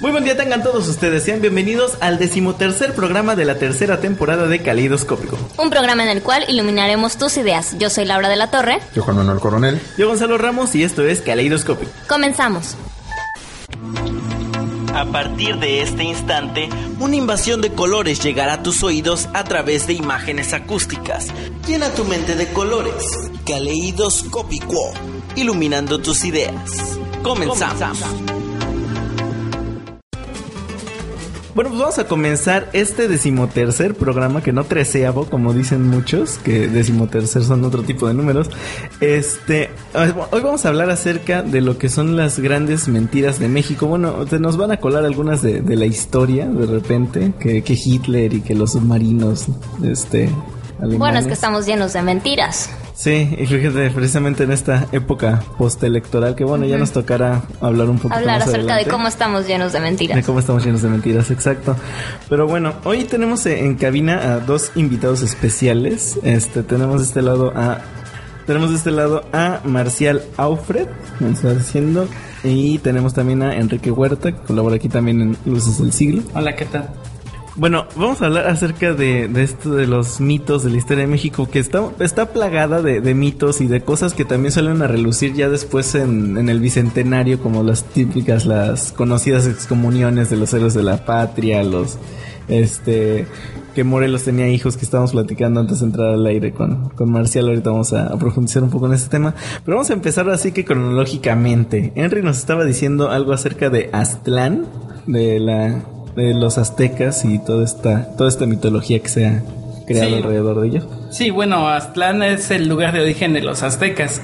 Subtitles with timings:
[0.00, 4.46] Muy buen día tengan todos ustedes, sean bienvenidos al decimotercer programa de la tercera temporada
[4.46, 5.36] de Caleidoscópico.
[5.58, 7.76] Un programa en el cual iluminaremos tus ideas.
[7.78, 8.80] Yo soy Laura de la Torre.
[8.94, 9.78] Yo Juan Manuel Coronel.
[9.98, 11.92] Yo Gonzalo Ramos y esto es Caleidoscópico.
[12.08, 12.76] Comenzamos.
[14.94, 19.86] A partir de este instante, una invasión de colores llegará a tus oídos a través
[19.86, 21.26] de imágenes acústicas.
[21.68, 23.04] Llena tu mente de colores.
[23.46, 24.94] Caleidoscópico.
[25.36, 26.98] Iluminando tus ideas.
[27.22, 27.98] Comenzamos.
[31.54, 36.68] Bueno, pues vamos a comenzar este decimotercer programa, que no treceavo, como dicen muchos, que
[36.68, 38.50] decimotercer son otro tipo de números.
[39.00, 43.86] Este, hoy vamos a hablar acerca de lo que son las grandes mentiras de México.
[43.86, 48.40] Bueno, nos van a colar algunas de, la historia, de repente, que, que Hitler y
[48.42, 49.46] que los submarinos,
[49.82, 50.30] este,
[50.78, 52.70] bueno, es que estamos llenos de mentiras.
[53.00, 57.98] Sí, y fíjate, precisamente en esta época postelectoral, que bueno, ya nos tocará hablar un
[57.98, 60.16] poco Hablar acerca de cómo estamos llenos de mentiras.
[60.18, 61.74] De cómo estamos llenos de mentiras, exacto.
[62.28, 66.18] Pero bueno, hoy tenemos en cabina a dos invitados especiales.
[66.24, 67.78] Este, tenemos de este lado a
[68.46, 70.88] tenemos de este lado a Marcial Aufred,
[71.20, 72.06] me está diciendo,
[72.44, 76.22] y tenemos también a Enrique Huerta, que colabora aquí también en Luces del Siglo.
[76.34, 76.90] Hola, ¿qué tal?
[77.60, 81.46] Bueno, vamos a hablar acerca de, esto de los mitos de la historia de México,
[81.46, 85.50] que está, está plagada de, mitos y de cosas que también suelen a relucir ya
[85.50, 91.04] después en, el bicentenario, como las típicas, las conocidas excomuniones de los héroes de la
[91.04, 91.98] patria, los
[92.48, 93.26] este
[93.74, 97.46] que Morelos tenía hijos que estábamos platicando antes de entrar al aire con, con Marcial.
[97.46, 99.34] Ahorita vamos a, profundizar un poco en este tema.
[99.66, 101.92] Pero vamos a empezar así que cronológicamente.
[101.94, 104.64] Henry nos estaba diciendo algo acerca de Aztlán,
[105.06, 105.84] de la
[106.16, 109.42] de los aztecas y toda esta, toda esta mitología que se ha
[109.86, 110.86] creado alrededor de ellos.
[111.10, 114.22] Sí, bueno, Aztlán es el lugar de origen de los aztecas.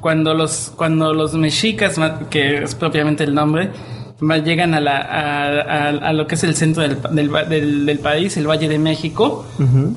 [0.00, 1.96] Cuando los cuando los mexicas,
[2.30, 3.70] que es propiamente el nombre,
[4.44, 4.98] llegan a, la,
[5.90, 6.98] a, lo que es el centro del,
[7.86, 9.46] del, país, el Valle de México,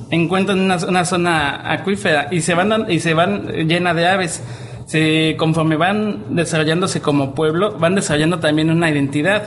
[0.09, 4.43] encuentran una, una, zona acuífera y se van y se van llena de aves.
[4.85, 9.43] Se, conforme van desarrollándose como pueblo, van desarrollando también una identidad.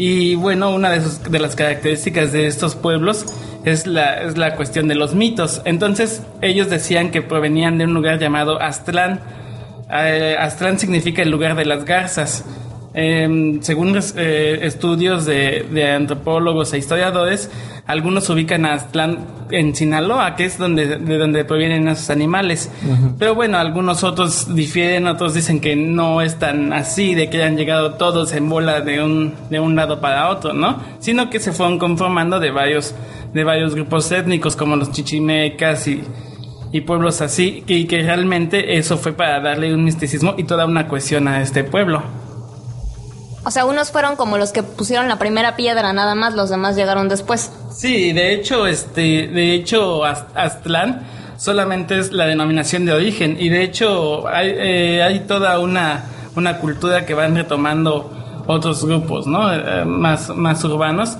[0.00, 3.26] Y bueno, una de, de las características de estos pueblos
[3.66, 5.60] es la, es la cuestión de los mitos.
[5.66, 9.20] Entonces ellos decían que provenían de un lugar llamado Aztlán.
[9.92, 10.38] Eh,
[10.78, 12.46] significa el lugar de las garzas.
[12.92, 17.48] Em, según eh, estudios de, antropólogos e historiadores,
[17.86, 22.70] algunos ubican a Aztlán en Sinaloa, que es donde, de donde provienen esos animales.
[23.18, 27.56] Pero bueno, algunos otros difieren, otros dicen que no es tan así, de que hayan
[27.56, 30.80] llegado todos en bola de un, de un lado para otro, ¿no?
[30.98, 32.94] Sino que se fueron conformando de varios,
[33.32, 36.02] de varios grupos étnicos, como los chichimecas y,
[36.72, 40.88] y pueblos así, y que realmente eso fue para darle un misticismo y toda una
[40.88, 42.29] cohesión a este pueblo.
[43.44, 46.76] O sea, unos fueron como los que pusieron la primera piedra nada más, los demás
[46.76, 47.50] llegaron después.
[47.70, 51.06] Sí, de hecho, este, de hecho, Aztlán
[51.38, 56.04] solamente es la denominación de origen y de hecho hay, eh, hay toda una,
[56.36, 58.12] una cultura que van retomando
[58.46, 59.50] otros grupos, ¿no?
[59.52, 61.16] Eh, más, más urbanos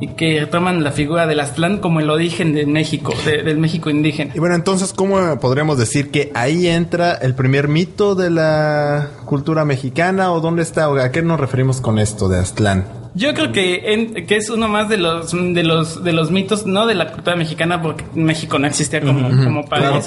[0.00, 4.32] y que toman la figura del Aztlán como el origen de México, del México indígena.
[4.34, 9.64] Y bueno, entonces, ¿cómo podríamos decir que ahí entra el primer mito de la cultura
[9.64, 12.99] mexicana o dónde está o a qué nos referimos con esto de Aztlán?
[13.14, 16.86] Yo creo que, que es uno más de los de los de los mitos, no
[16.86, 20.04] de la cultura mexicana, porque México no existía como, como país.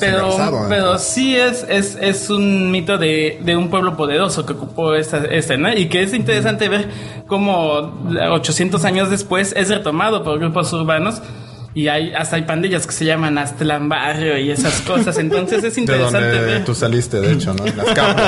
[0.00, 0.36] pero,
[0.68, 5.18] pero, sí es, es, es un mito de, de un pueblo poderoso que ocupó esta,
[5.26, 5.72] esta ¿no?
[5.72, 6.88] Y que es interesante ver
[7.26, 7.92] cómo
[8.32, 11.22] 800 años después es retomado por grupos urbanos
[11.74, 15.18] y hay hasta hay pandillas que se llaman Aztlán Barrio y esas cosas.
[15.18, 17.66] Entonces es interesante de donde Tú saliste, de hecho, ¿no?
[17.66, 18.22] En Azcapo.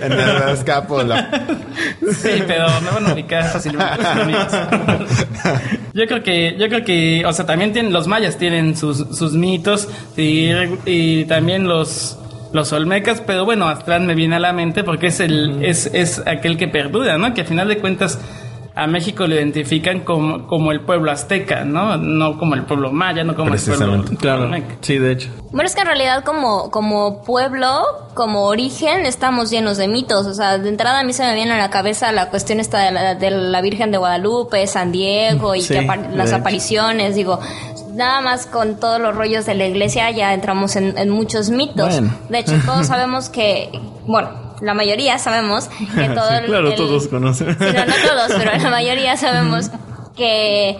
[0.04, 1.00] en el Azcapo.
[1.02, 4.02] Sí, pero me van a ubicar fácilmente.
[5.94, 9.32] yo creo que, yo creo que, o sea, también tienen, los mayas tienen sus, sus
[9.32, 10.50] mitos y,
[10.86, 12.18] y también los,
[12.52, 16.22] los olmecas, pero bueno, Aztlán me viene a la mente porque es el, es, es
[16.24, 17.34] aquel que perdura, ¿no?
[17.34, 18.18] Que a final de cuentas
[18.76, 21.96] a México lo identifican como, como el pueblo azteca, ¿no?
[21.96, 24.04] No como el pueblo maya, no como el pueblo.
[24.18, 24.50] Claro,
[24.80, 25.28] sí, de hecho.
[25.52, 27.82] Bueno, es que en realidad como, como pueblo,
[28.14, 30.26] como origen, estamos llenos de mitos.
[30.26, 32.80] O sea, de entrada a mí se me viene a la cabeza la cuestión esta
[32.80, 36.36] de la, de la Virgen de Guadalupe, San Diego y Sí, que apar- las hecho.
[36.38, 37.14] apariciones.
[37.14, 37.38] Digo,
[37.92, 41.90] nada más con todos los rollos de la iglesia ya entramos en, en muchos mitos.
[42.00, 42.12] Bueno.
[42.28, 43.70] De hecho, todos sabemos que,
[44.08, 47.56] bueno, la mayoría sabemos que todo Sí, claro, el- todos conocen.
[47.58, 49.70] Sí, no, no todos, pero la mayoría sabemos
[50.16, 50.78] que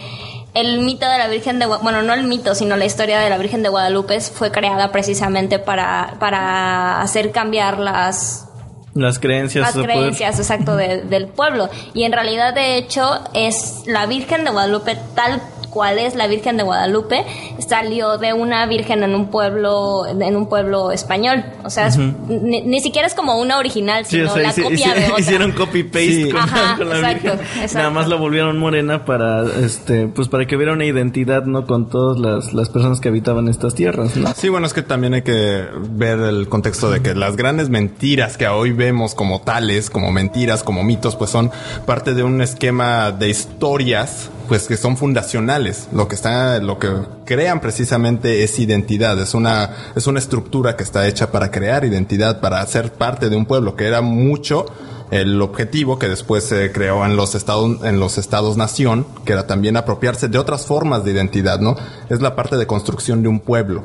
[0.54, 3.38] el mito de la Virgen de bueno, no el mito, sino la historia de la
[3.38, 8.46] Virgen de Guadalupe fue creada precisamente para, para hacer cambiar las,
[8.94, 9.66] Las creencias.
[9.66, 11.68] las o poder- creencias, exacto, de- del pueblo.
[11.94, 15.42] Y en realidad, de hecho, es la Virgen de Guadalupe tal
[15.74, 17.24] cual es la Virgen de Guadalupe
[17.58, 22.62] salió de una virgen en un pueblo en un pueblo español o sea es- ni,
[22.62, 25.20] ni siquiera es como una original Sí, sino o sea, la hici- copia de otra
[25.20, 26.30] hicieron copy paste Sí.
[26.30, 27.40] con, Ajá, con la exacto, Virgen.
[27.62, 27.78] exacto.
[27.78, 31.88] Nada más la volvieron morena para este pues para que hubiera una identidad no con
[31.90, 34.32] todas las, las personas que habitaban estas tierras, ¿no?
[34.34, 38.36] Sí, bueno, es que también hay que ver el contexto de que las grandes mentiras
[38.36, 41.50] que hoy vemos como tales, como mentiras, como mitos, pues son
[41.86, 45.88] parte de un esquema de historias, pues que son fundacionales.
[45.93, 46.91] Lo que está, lo que
[47.25, 52.41] crean precisamente es identidad, es una, es una estructura que está hecha para crear identidad,
[52.41, 54.67] para ser parte de un pueblo, que era mucho
[55.11, 59.46] el objetivo que después se creó en los estados en los estados nación que era
[59.46, 61.76] también apropiarse de otras formas de identidad no
[62.08, 63.85] es la parte de construcción de un pueblo.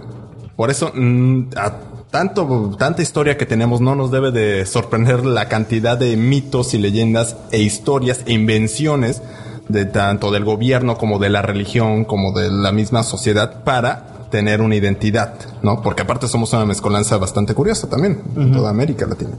[0.55, 1.73] Por eso mm, a
[2.09, 6.79] tanto tanta historia que tenemos no nos debe de sorprender la cantidad de mitos y
[6.79, 9.21] leyendas e historias e invenciones
[9.69, 14.61] de tanto del gobierno como de la religión como de la misma sociedad para tener
[14.61, 15.33] una identidad,
[15.63, 15.81] ¿no?
[15.81, 19.31] Porque aparte somos una mezcolanza bastante curiosa también en toda América Latina.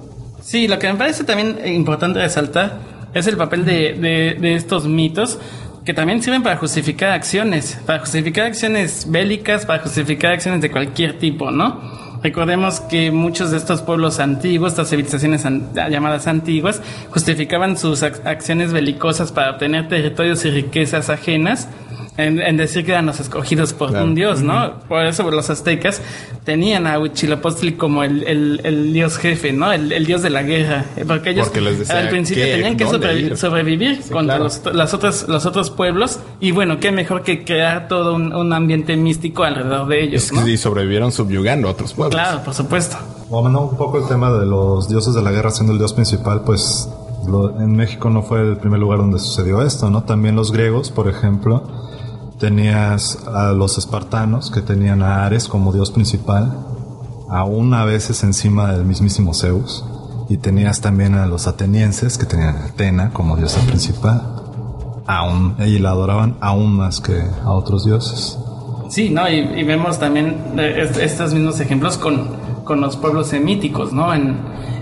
[0.43, 2.79] Sí, lo que me parece también importante resaltar
[3.13, 5.39] es el papel de, de- de estos mitos
[5.85, 11.19] que también sirven para justificar acciones, para justificar acciones bélicas, para justificar acciones de cualquier
[11.19, 11.81] tipo, ¿no?
[12.23, 18.27] Recordemos que muchos de estos pueblos antiguos, estas civilizaciones an- llamadas antiguas, justificaban sus ac-
[18.27, 21.69] acciones belicosas para obtener territorios y riquezas ajenas,
[22.21, 24.05] en, en decir que eran los escogidos por Claro.
[24.05, 24.75] un dios, ¿no?
[24.89, 26.01] Por eso los aztecas
[26.45, 29.73] tenían a Huitzilopochtli como el, el- el dios jefe, ¿no?
[29.73, 30.85] El, el dios de la guerra.
[30.97, 33.37] Eh, Porque ellos Porque les decía al principio qué, tenían que dónde sobrevi- ir.
[33.37, 34.45] sobrevivir contra claro.
[34.45, 36.21] los, las otras, los otros pueblos.
[36.41, 40.33] Y bueno, qué mejor que crear todo un, un ambiente místico alrededor de ellos, Es
[40.33, 40.41] ¿no?
[40.45, 42.15] que sí sobrevivieron subyugando a otros pueblos.
[42.21, 42.97] Claro, por supuesto.
[43.29, 46.43] Bueno, un poco el tema de los dioses de la guerra siendo el dios principal,
[46.45, 46.89] pues
[47.29, 50.03] lo- en México no fue el primer lugar donde sucedió esto, ¿no?
[50.05, 51.63] También los griegos, por ejemplo,
[52.41, 56.53] tenías a los espartanos que tenían a Ares como dios principal,
[57.29, 59.85] aún a veces encima del mismísimo Zeus,
[60.29, 64.23] y tenías también a los atenienses que tenían a Atena como diosa principal,
[65.07, 68.39] aún, y la adoraban aún más que a otros dioses.
[68.89, 69.29] Sí, ¿no?
[69.29, 72.29] Y, y vemos también eh, est- estos mismos ejemplos con,
[72.65, 74.13] con los pueblos semíticos, ¿no?
[74.15, 74.39] En,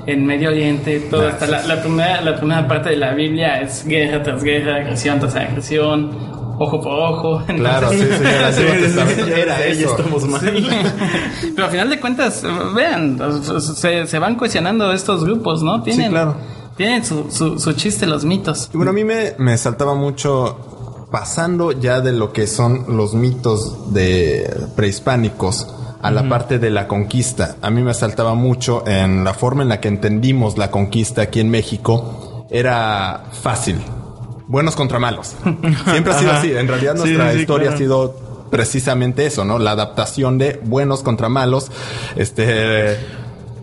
[0.07, 3.85] en Medio Oriente, toda esta, la, la primera, la primera parte de la Biblia es
[3.87, 6.11] guerra tras guerra, agresión tras agresión,
[6.59, 7.43] ojo por ojo.
[7.47, 9.97] Claro, sí, era, Sí, eso.
[9.97, 10.41] estamos mal.
[11.55, 12.43] Pero al final de cuentas,
[12.75, 13.19] vean,
[13.61, 15.83] se, se van cuestionando estos grupos, ¿no?
[15.83, 16.37] Tienen, claro.
[16.77, 18.71] tienen su, su, su chiste los mitos.
[18.73, 23.15] Y bueno, a mí me, me saltaba mucho pasando ya de lo que son los
[23.15, 25.67] mitos de prehispánicos
[26.03, 27.57] a la parte de la conquista.
[27.61, 31.41] A mí me saltaba mucho en la forma en la que entendimos la conquista aquí
[31.41, 32.47] en México.
[32.51, 33.81] Era fácil.
[34.49, 35.37] Buenos contra malos.
[35.91, 36.53] Siempre ha sido así.
[36.53, 37.75] En realidad nuestra sí, historia claro.
[37.75, 38.17] ha sido
[38.51, 39.59] precisamente eso, ¿no?
[39.59, 41.71] La adaptación de buenos contra malos.
[42.17, 42.97] Este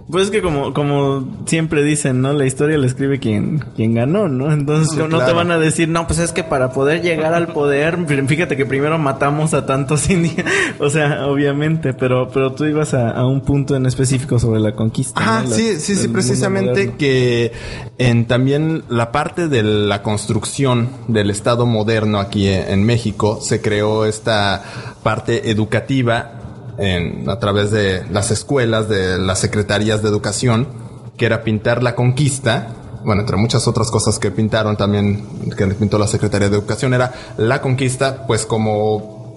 [0.08, 2.32] Pues es que como, como siempre dicen, ¿no?
[2.32, 4.54] La historia la escribe quien, quien ganó, ¿no?
[4.54, 7.48] Entonces Sí, no te van a decir, no, pues es que para poder llegar al
[7.48, 7.98] poder,
[8.28, 10.46] fíjate que primero matamos a tantos indios.
[10.80, 14.74] O sea, obviamente, pero, pero tú ibas a, a un punto en específico sobre la
[14.74, 15.20] conquista.
[15.24, 15.50] Ah, ¿no?
[15.50, 17.52] La- sí, sí, sí, precisamente que
[17.98, 23.60] en también la parte de la construcción del Estado moderno aquí en, en México se
[23.60, 24.62] creó esta
[25.02, 26.35] parte educativa
[26.78, 30.68] en, a través de las escuelas, de las secretarías de educación,
[31.18, 32.68] que era pintar la conquista.
[33.06, 35.24] Bueno, entre muchas otras cosas que pintaron también,
[35.56, 39.36] que pintó la Secretaría de Educación, era la conquista, pues como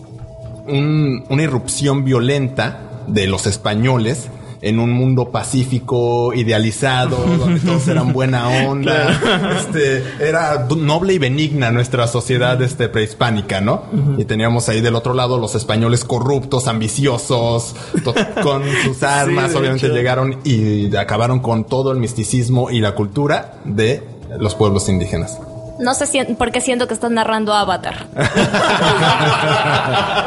[0.66, 4.28] un- una irrupción violenta de los españoles
[4.60, 9.56] en un mundo pacífico, idealizado, donde todos eran buena onda.
[9.56, 13.84] Este, era noble y benigna nuestra sociedad este, prehispánica, ¿no?
[14.16, 17.74] Y teníamos ahí del otro lado los españoles corruptos, ambiciosos,
[18.42, 19.94] con sus armas, obviamente hecho.
[19.94, 24.02] llegaron y acabaron con todo el misticismo y la cultura de
[24.38, 25.38] los pueblos indígenas.
[25.78, 28.06] No sé si, porque siento que estás narrando Avatar.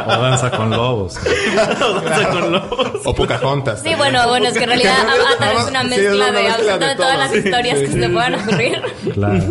[0.08, 1.18] o danza con lobos.
[1.82, 2.92] o danza con lobos.
[3.06, 3.82] O Pocahontas.
[3.82, 7.36] Sí, bueno, bueno, es que en realidad Avatar es una mezcla de, absolutamente todas las
[7.36, 8.82] historias que se te puedan ocurrir.
[9.14, 9.44] Claro.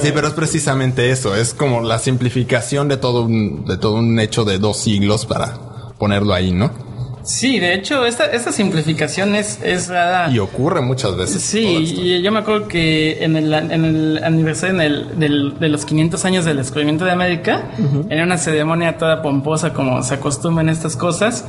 [0.00, 1.34] Sí, pero es precisamente eso.
[1.34, 5.54] Es como la simplificación de todo un, de todo un hecho de dos siglos para
[5.98, 6.87] ponerlo ahí, ¿no?
[7.28, 10.30] Sí, de hecho, esta, esta simplificación es, es rara.
[10.32, 11.42] Y ocurre muchas veces.
[11.42, 11.60] Sí,
[11.98, 15.84] y yo me acuerdo que en el, en el aniversario en el, del, de los
[15.84, 17.70] 500 años del descubrimiento de América,
[18.08, 21.44] en una ceremonia toda pomposa como se acostumbra en estas cosas,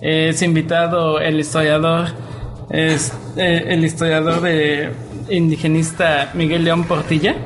[0.00, 2.08] es invitado el historiador,
[2.70, 4.90] es, eh, el historiador de
[5.30, 7.36] indigenista Miguel León Portilla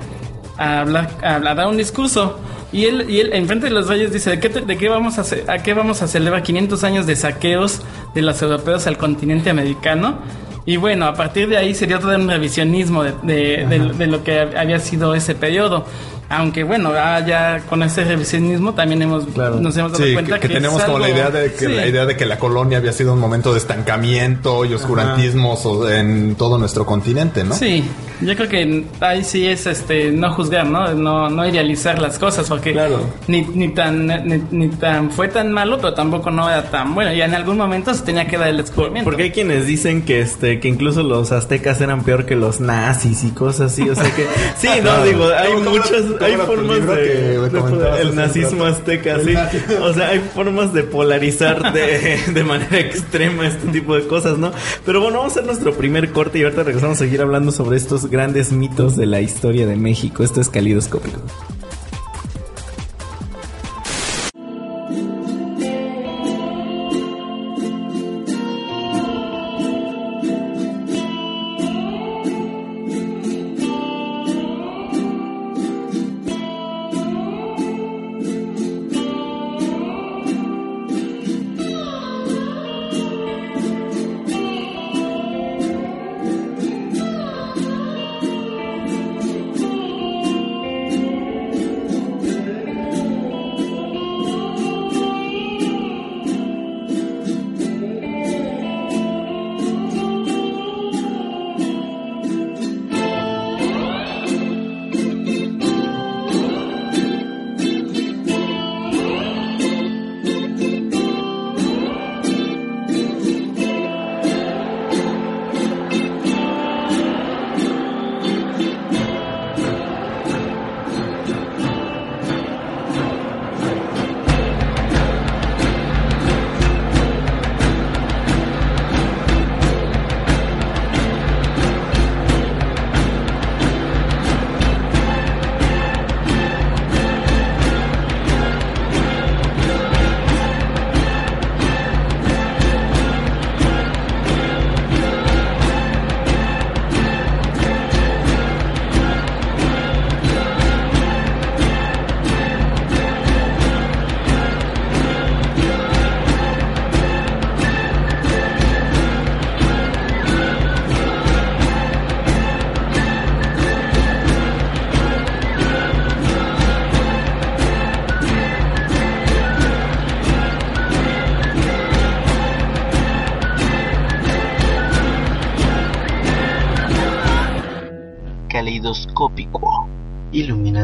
[0.61, 2.39] a hablar, a, a dar un discurso.
[2.73, 5.53] Y él, y él, enfrente de los reyes, dice: ¿de qué, de qué vamos a,
[5.53, 7.83] a qué vamos a celebrar 500 años de saqueos
[8.15, 10.19] de los europeos al continente americano?
[10.67, 14.23] Y bueno, a partir de ahí sería todo un revisionismo de, de, de, de lo
[14.23, 15.87] que había sido ese periodo
[16.31, 20.43] aunque bueno, ah, ya con ese revisionismo también hemos nos hemos dado sí, cuenta que,
[20.43, 21.73] que, que tenemos como la idea de que sí.
[21.73, 26.37] la idea de que la colonia había sido un momento de estancamiento y oscurantismos en
[26.37, 27.55] todo nuestro continente, ¿no?
[27.55, 27.85] Sí,
[28.21, 30.95] yo creo que ahí sí es este no juzgar, ¿no?
[30.95, 33.01] No, no idealizar las cosas porque claro.
[33.27, 37.13] ni, ni tan ni, ni, tan fue tan malo, pero tampoco no era tan bueno.
[37.13, 39.05] Y en algún momento se tenía que dar el descubrimiento.
[39.05, 43.25] Porque hay quienes dicen que este que incluso los aztecas eran peor que los nazis
[43.25, 48.03] y cosas así, o sea que sí, no digo, hay muchas hay formas de, de,
[48.03, 49.35] el nazismo azteca, sí.
[49.81, 54.53] O sea, hay formas de polarizar de, de, manera extrema este tipo de cosas, ¿no?
[54.85, 57.77] Pero bueno, vamos a hacer nuestro primer corte y ahorita regresamos a seguir hablando sobre
[57.77, 60.23] estos grandes mitos de la historia de México.
[60.23, 61.21] Esto es Calidoscópico.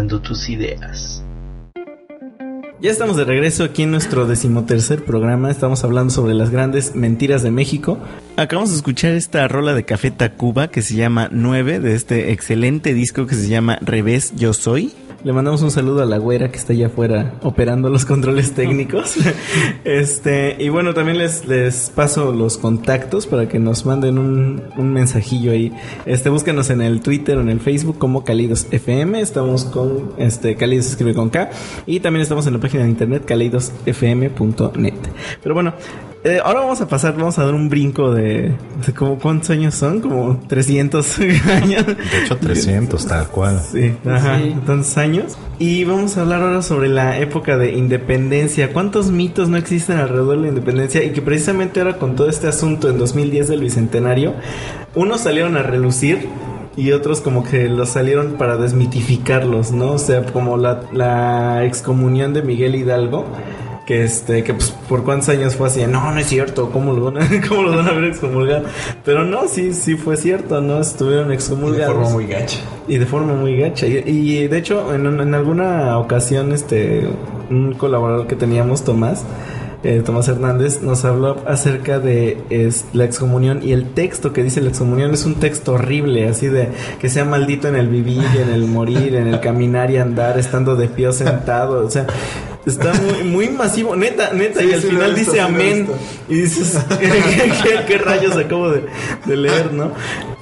[0.04, 1.24] Tus ideas.
[2.80, 5.50] Ya estamos de regreso aquí en nuestro decimotercer programa.
[5.50, 7.98] Estamos hablando sobre las grandes mentiras de México.
[8.36, 12.92] Acabamos de escuchar esta rola de Café Tacuba que se llama 9 de este excelente
[12.92, 14.92] disco que se llama Revés Yo Soy.
[15.26, 19.16] Le mandamos un saludo a la güera que está allá afuera operando los controles técnicos.
[19.84, 24.92] este, y bueno, también les, les paso los contactos para que nos manden un, un
[24.92, 25.72] mensajillo ahí.
[26.04, 29.20] Este, búscanos en el Twitter o en el Facebook como Calidos FM.
[29.20, 31.50] Estamos con este Calidos escribe con K.
[31.86, 34.94] Y también estamos en la página de internet calidosfm.net.
[35.42, 35.74] Pero bueno,
[36.26, 38.52] eh, ahora vamos a pasar, vamos a dar un brinco de,
[38.84, 41.18] de como cuántos años son, como 300
[41.62, 41.86] años.
[41.86, 43.60] De hecho, 300, tal cual.
[43.60, 44.56] Sí, ajá, sí.
[44.66, 45.38] tantos años.
[45.60, 48.72] Y vamos a hablar ahora sobre la época de independencia.
[48.72, 51.04] ¿Cuántos mitos no existen alrededor de la independencia?
[51.04, 54.34] Y que precisamente ahora con todo este asunto en 2010 del Bicentenario,
[54.96, 56.28] unos salieron a relucir
[56.76, 59.92] y otros como que los salieron para desmitificarlos, ¿no?
[59.92, 63.26] O sea, como la, la excomunión de Miguel Hidalgo
[63.86, 67.10] que este que pues por cuántos años fue así no no es cierto cómo lo
[67.10, 68.64] van a, cómo lo van a ver excomulgar
[69.04, 71.88] pero no sí sí fue cierto no estuvieron excomulgados.
[71.88, 72.58] De forma muy gacha.
[72.88, 73.86] Y de forma muy gacha.
[73.86, 77.08] Y, y de hecho, en, en alguna ocasión, este,
[77.50, 79.24] un colaborador que teníamos, Tomás,
[79.82, 83.60] eh, Tomás Hernández, nos habló acerca de es, la excomunión.
[83.62, 86.68] Y el texto que dice la excomunión es un texto horrible, así de
[87.00, 90.76] que sea maldito en el vivir, en el morir, en el caminar y andar, estando
[90.76, 92.06] de pie o sentado, o sea,
[92.66, 95.88] está muy, muy masivo, neta, neta, Sí, y al sí, final visto, dice amén
[96.28, 97.08] y dices, ¿qué,
[97.62, 98.84] qué- qué rayos acabo de,
[99.24, 99.92] de leer, no?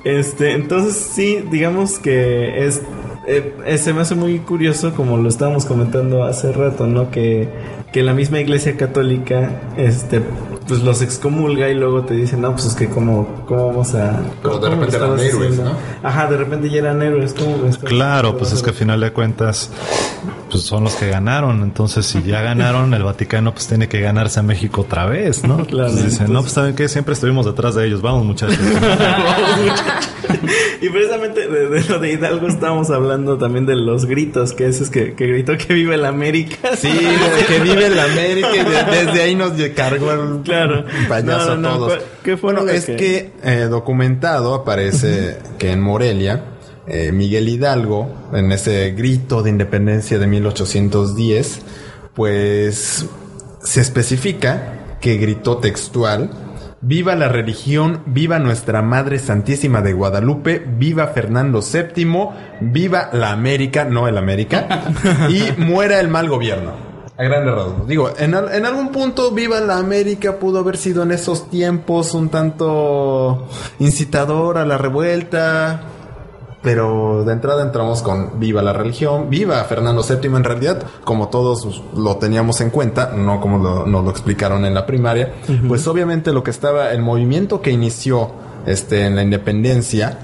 [0.04, 2.82] Este, entonces sí, digamos que es
[3.26, 7.10] eh, eh, se me hace muy curioso, como lo estábamos comentando hace rato, ¿no?
[7.10, 7.48] Que,
[7.90, 10.20] que la misma Iglesia Católica, este,
[10.68, 14.20] pues los excomulga y luego te dicen, no, pues es que cómo, cómo vamos a...
[14.42, 15.64] Pero de repente eran héroes, haciendo?
[15.64, 15.76] ¿no?
[16.02, 19.70] Ajá, de repente ya eran héroes, ¿cómo Claro, pues es que al final de cuentas,
[20.54, 21.62] pues son los que ganaron.
[21.64, 25.56] Entonces, si ya ganaron, el Vaticano pues tiene que ganarse a México otra vez, ¿no?
[25.66, 28.00] Claro, Pues dicen, no, pues saben que siempre estuvimos detrás de ellos.
[28.02, 28.56] Vamos, muchachos.
[30.80, 34.84] y precisamente de, de lo de Hidalgo estábamos hablando también de los gritos, que ese
[34.84, 36.70] es que, que gritó que vive la América.
[36.76, 36.90] Sí,
[37.48, 40.84] que vive la América y de- desde ahí nos cargó el Claro.
[41.08, 41.92] payaso No, no, no, a todos.
[41.94, 46.44] ¿cuál- qué fue bueno, es que- que, eh, documentado aparece que en Morelia,
[46.86, 51.60] eh, Miguel Hidalgo, en ese grito de independencia de 1810,
[52.14, 53.06] pues
[53.62, 56.30] se especifica que gritó textual.
[56.80, 62.28] Viva la religión, viva nuestra Madre Santísima de Guadalupe, viva Fernando VII,
[62.60, 64.84] viva la América, no el América,
[65.30, 66.72] y muera el mal gobierno.
[67.16, 67.86] A grandes rasgos.
[67.86, 72.28] Digo, en, en algún punto Viva la América pudo haber sido en esos tiempos un
[72.28, 73.48] tanto
[73.78, 75.80] incitador a la revuelta.
[76.64, 81.82] Pero de entrada entramos con Viva la religión, Viva Fernando VII en realidad, como todos
[81.94, 85.34] lo teníamos en cuenta, no como lo- nos lo explicaron en la primaria,
[85.68, 88.30] pues obviamente lo que estaba, el movimiento que inició
[88.66, 90.18] este, en la independencia,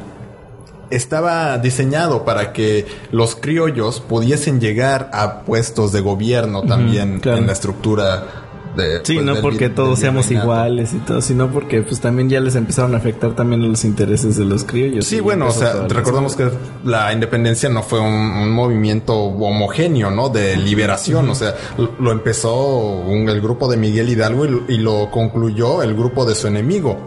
[0.90, 7.38] estaba diseñado para que los criollos pudiesen llegar a puestos de gobierno también claro.
[7.38, 8.24] en la estructura
[8.76, 9.00] de...
[9.04, 12.40] Sí, pues, no del porque todos seamos iguales y todo, sino porque pues también ya
[12.40, 15.04] les empezaron a afectar también los intereses de los criollos.
[15.06, 16.48] Sí, bueno, o sea, recordemos que
[16.84, 20.28] la independencia no fue un, un movimiento homogéneo, ¿no?
[20.28, 24.62] De liberación, o sea, lo, lo empezó un- el grupo de Miguel Hidalgo y, lo-
[24.68, 26.98] y lo concluyó el grupo de su enemigo.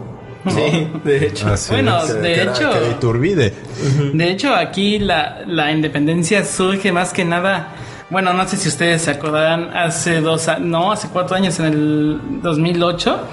[0.46, 1.48] Sí, de hecho.
[1.48, 2.14] Así Bueno, es.
[2.20, 2.70] de que era- hecho,
[4.12, 7.74] de hecho aquí la, la independencia surge más que nada.
[8.10, 12.18] Bueno, no sé si ustedes se acordarán, hace dos, no, hace cuatro años, en el
[12.42, 13.28] 2008,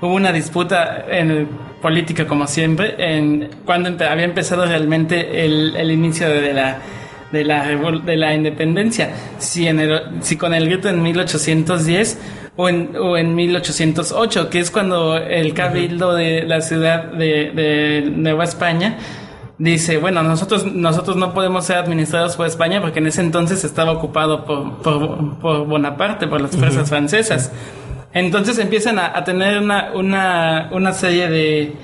[0.00, 1.48] hubo una disputa en el-
[1.80, 6.78] política como siempre, en cuando empe- había empezado realmente el, el inicio de la
[7.32, 7.64] de la
[8.04, 12.18] de la independencia, si en el, si con el grito en 1810
[12.56, 18.12] o en, o en 1808, que es cuando el cabildo de la ciudad de, de
[18.14, 18.98] Nueva España
[19.60, 23.92] dice, bueno, nosotros, nosotros no podemos ser administrados por España porque en ese entonces estaba
[23.92, 27.52] ocupado por, por, por Bonaparte, por las fuerzas francesas.
[28.12, 31.74] Entonces empiezan a, a tener una, una, una serie de,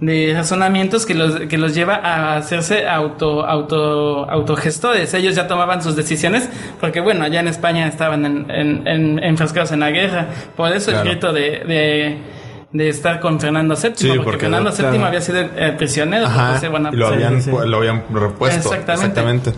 [0.00, 5.12] de razonamientos que los, que los lleva a hacerse auto, auto, autogestores.
[5.12, 6.48] Ellos ya tomaban sus decisiones
[6.80, 10.28] porque, bueno, allá en España estaban en, en, en- enfrascados en la guerra.
[10.56, 11.02] Por eso Claro.
[11.04, 12.18] el grito de, de,
[12.74, 15.06] de estar con Fernando VII, Sí, porque, porque Fernando VII claro.
[15.06, 16.60] había sido eh, prisionero Ajá,
[16.92, 17.50] y lo habían, sí.
[17.50, 18.74] lo habían repuesto.
[18.74, 19.50] Exactamente.
[19.50, 19.52] Exactamente.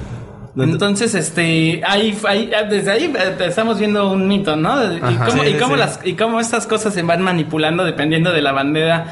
[0.58, 4.94] Entonces, este, ahí, ahí, desde ahí eh, estamos viendo un mito, ¿no?
[4.94, 8.52] Y cómo, y cómo las, y cómo estas cosas se van manipulando dependiendo de la
[8.52, 9.06] bandera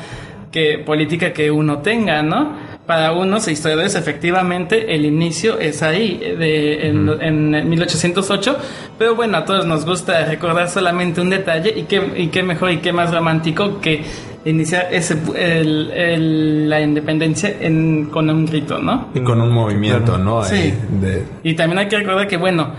[0.53, 2.57] que, política que uno tenga, ¿no?
[2.87, 7.09] Para unos historiadores, efectivamente, el inicio es ahí, de, en,
[7.55, 8.59] en 1808,
[8.99, 12.73] pero bueno, a todos nos gusta recordar solamente un detalle, y qué, y qué mejor
[12.73, 14.03] y qué más romántico que
[14.45, 19.09] iniciar ese, el- el- la independencia en, con un grito, ¿no?
[19.15, 20.45] Y con un movimiento, ¿no?
[20.45, 20.75] Sí.
[21.01, 22.73] de- Y también hay que recordar que, bueno,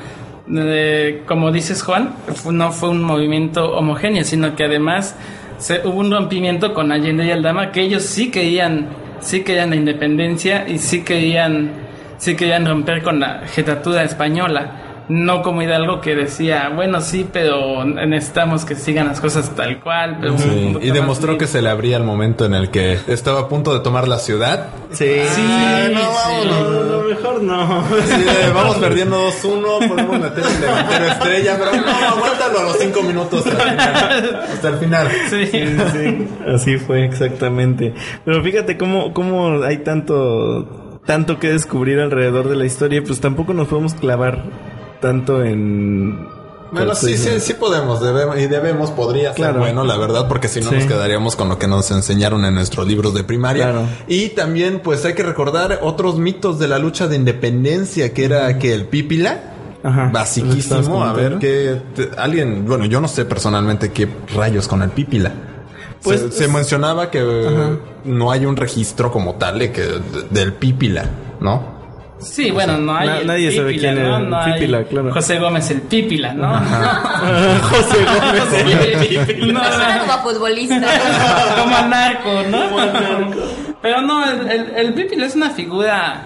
[0.55, 2.13] eh, como dices Juan,
[2.51, 5.15] no fue un movimiento homogéneo, sino que además
[5.57, 8.89] se, hubo un rompimiento con Allende y Aldama, que ellos sí querían,
[9.25, 11.71] sí querían la independencia y sí querían,
[12.17, 14.84] sí querían romper con la jetatura española.
[15.07, 20.17] No como Hidalgo que decía, bueno, sí, pero necesitamos que sigan las cosas tal cual.
[20.19, 21.45] Pero Sí, Y demostró libre".
[21.45, 24.17] que se le abría el momento en el que estaba a punto de tomar la
[24.17, 24.69] ciudad.
[24.91, 25.41] Sí, Sí,
[25.93, 26.47] no, sí.
[26.49, 27.83] No, no, mejor no.
[28.03, 32.77] Sí, de, vamos perdiendo 2-1, podemos meter el delantero estrella, pero no, aguántalo a los
[32.79, 34.43] 5 minutos hasta el final.
[34.53, 35.07] Hasta el final.
[35.29, 35.45] Sí.
[35.45, 37.93] Sí, sí, así fue exactamente.
[38.25, 43.53] Pero fíjate cómo, cómo hay tanto, tanto que descubrir alrededor de la historia, pues tampoco
[43.53, 44.43] nos podemos clavar
[45.05, 46.27] tanto en,
[46.71, 49.59] Bueno, sí, sí, sí podemos debemos, y debemos, podría ser Claro.
[49.59, 50.75] bueno, la verdad, porque si no Sí.
[50.77, 53.65] nos quedaríamos con lo que nos enseñaron en nuestros libros de primaria.
[53.71, 53.87] Claro.
[54.07, 58.57] Y también, pues hay que recordar otros mitos de la lucha de independencia, que era
[58.57, 59.51] que el pípila.
[59.83, 60.09] Ajá.
[60.11, 61.79] Basiquísimo, a ver que
[62.17, 65.31] alguien, bueno, yo no sé personalmente qué rayos con el pípila.
[66.01, 67.23] Pues, se, se mencionaba que
[68.03, 71.05] no hay un registro como tal de que de- del pípila,
[71.39, 71.74] ¿no?
[72.25, 73.07] Sí, bueno, no hay.
[73.07, 74.09] Na- el nadie sabe Pípila, quién ¿no?
[74.09, 75.13] era el No hay Pípila, claro.
[75.13, 76.53] José Gómez el Pípila, ¿no?
[77.61, 79.53] José Gómez.
[79.53, 80.81] No, Suena no, como futbolista.
[81.61, 82.59] como al narco, ¿no?
[83.81, 86.23] Pero no, el, el, el Pípila es una figura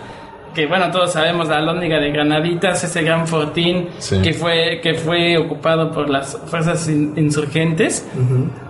[0.54, 4.20] que, bueno, todos sabemos, la alóndiga de Granaditas, ese gran fortín Sí.
[4.22, 8.08] que fue que fue ocupado por las fuerzas in- insurgentes.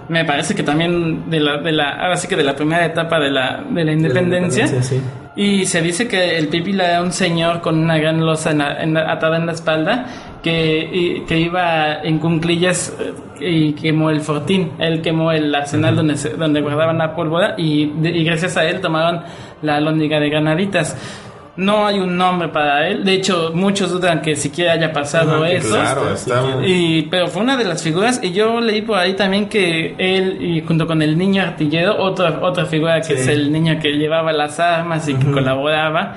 [0.10, 3.20] Me parece que también de la, de la, ahora sí que de la primera etapa
[3.20, 4.66] de la, de la independencia.
[4.66, 5.02] independencia, sí.
[5.42, 8.84] Y se dice que el Pípila era un señor con una gran losa en la-
[8.84, 10.06] en la- atada en la espalda
[10.44, 14.72] que, y- que iba en cunclillas eh, y quemó el fortín.
[14.80, 17.90] Él quemó el arsenal donde, se- donde guardaban la pólvora y,
[18.26, 19.22] gracias a él tomaron
[19.62, 20.98] la alóndiga de granaditas.
[21.56, 23.04] No hay un nombre para él.
[23.04, 25.76] De hecho, muchos dudan que siquiera haya pasado eso.
[25.76, 26.42] Claro, está.
[26.66, 30.42] Y, pero fue una de las figuras y yo leí por ahí también que él
[30.42, 34.32] y junto con el niño artillero, otra otra figura que es el niño que llevaba
[34.32, 36.16] las armas y que colaboraba,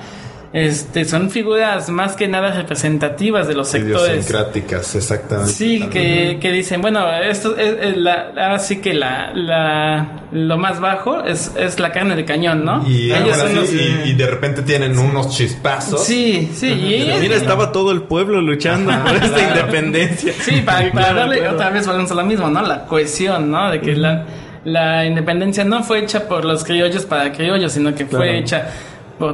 [0.53, 4.07] este son figuras más que nada representativas de los sectores.
[4.13, 5.51] Idiosincráticas, exactamente.
[5.51, 10.57] Sí, que, que dicen, bueno, esto es, es la, ahora sí que la, la, lo
[10.59, 12.87] más bajo es, es la carne de cañón, ¿no?
[12.87, 16.03] Y, Ellos son sí, los- y, y de repente tienen unos chispazos.
[16.03, 20.33] Sí, sí, y ellos- Mira, estaba todo el pueblo luchando por esta independencia.
[20.39, 21.53] Sí, para, para Claro, darle claro.
[21.55, 22.61] otra vez volvemos a lo mismo, ¿no?
[22.61, 23.71] La cohesión, ¿no?
[23.71, 24.25] De que la,
[24.65, 28.23] la independencia no fue hecha por los criollos para criollos, sino que Claro.
[28.23, 28.69] fue hecha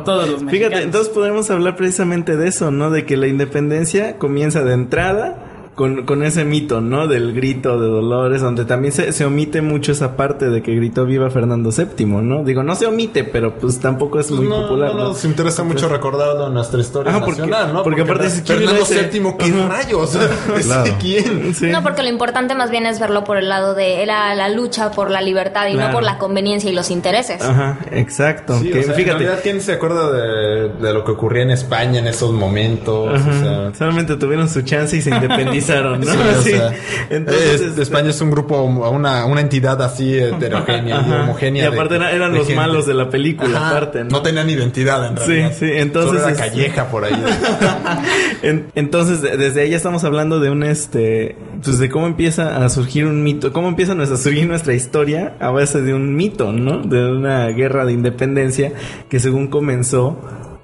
[0.04, 0.70] todos los mexicanos.
[0.70, 2.90] Fíjate, entonces podemos hablar precisamente de eso, ¿no?
[2.92, 5.49] De que la independencia comienza de entrada
[5.80, 7.08] con, con ese mito, ¿no?
[7.08, 11.06] Del grito de Dolores, donde también se, se omite mucho esa parte de que gritó
[11.06, 12.44] viva Fernando VII, ¿no?
[12.44, 14.92] Digo, no se omite, pero pues tampoco es Pues muy no, popular.
[14.94, 15.04] no ¿no?
[15.10, 17.84] nos interesa mucho recordarlo en nuestra historia Ajá, porque- nacional, ¿no?
[17.84, 19.68] porque aparte quién Fernando VII, ¿qué Ajá.
[19.70, 20.16] rayos?
[20.58, 20.94] ¿Ese Claro.
[21.00, 21.56] quién?
[21.56, 21.68] Sí.
[21.68, 24.92] No, porque lo importante más bien es verlo por el lado de la, la lucha
[24.92, 25.88] por la libertad y Claro.
[25.88, 27.42] no por la conveniencia y los intereses.
[27.42, 28.60] Ajá, exacto.
[28.60, 29.18] Sí, que o sea, en fíjate.
[29.20, 33.14] realidad, ¿quién se acuerda de, de lo que ocurría en España en esos momentos?
[33.16, 36.02] Ajá, O sea, Solamente tuvieron su chance y se independizaron, ¿no?
[36.04, 36.50] Sí, o Sí.
[36.52, 36.74] sea,
[37.10, 41.24] Entonces, es- este, España es un grupo, una, una entidad así heterogénea y Ajá.
[41.24, 41.64] homogénea.
[41.64, 42.62] Y aparte de- eran, de los gente.
[42.62, 44.10] malos de la película, Ajá, aparte, ¿no?
[44.10, 45.54] No tenían identidad en Sí, realidad.
[45.58, 47.14] sí, entonces, Solo era calleja por ahí.
[48.42, 52.64] En- entonces, de- desde ahí ya estamos hablando de un este, pues de cómo empieza
[52.64, 56.52] a surgir un mito, cómo empieza a surgir nuestra historia a base de un mito,
[56.52, 56.80] ¿no?
[56.82, 58.72] De una guerra de independencia
[59.10, 60.18] que según comenzó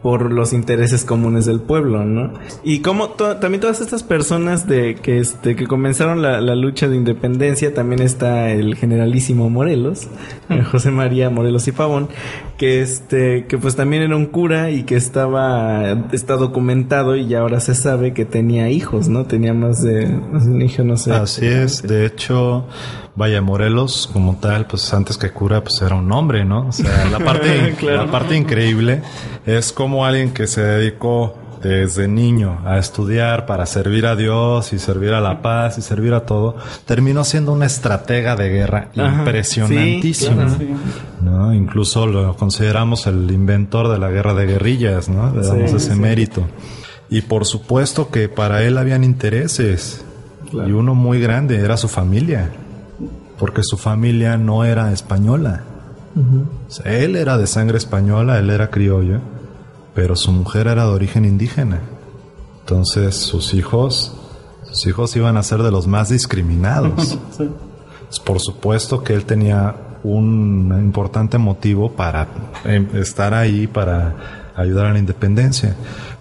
[0.05, 2.31] por los intereses comunes del pueblo, ¿no?
[2.63, 6.87] Y como to- también todas estas personas de que este que comenzaron la, la lucha
[6.87, 10.07] de independencia, también está el generalísimo Morelos,
[10.51, 12.07] eh, José María Morelos y Pavón,
[12.57, 17.39] que este que pues también era un cura y que estaba está documentado y ya
[17.39, 19.25] ahora se sabe que tenía hijos, ¿no?
[19.25, 21.11] Tenía más de más de un hijo, no sé.
[21.11, 22.65] Así es, de hecho,
[23.15, 26.67] vaya Morelos como tal, pues antes que cura, pues era un hombre, ¿no?
[26.67, 28.05] O sea, la parte, Claro.
[28.05, 29.01] la parte increíble
[29.45, 34.79] es como alguien que se dedicó desde niño a estudiar para servir a Dios y
[34.79, 39.17] servir a la paz y servir a todo, terminó siendo una estratega de guerra Ajá,
[39.19, 40.49] impresionantísima.
[40.49, 40.69] sí,
[41.21, 41.53] ¿no?
[41.53, 45.33] Incluso lo consideramos el inventor de la guerra de guerrillas, ¿no?
[45.35, 46.47] Le damos Sí, ese mérito.
[47.09, 50.03] Y por supuesto que para él habían intereses.
[50.49, 50.69] Claro.
[50.69, 52.51] Y uno muy grande era su familia.
[53.37, 55.63] Porque su familia no era española.
[56.15, 59.19] O sea, él era de sangre española, él era criollo,
[59.95, 61.81] pero su mujer era de origen indígena.
[62.59, 64.13] Entonces sus hijos,
[64.67, 67.17] sus hijos iban a ser de los más discriminados.
[68.07, 72.27] Pues, Por supuesto que él tenía un importante motivo para
[72.63, 75.75] eh, estar ahí, para ayudar a la independencia.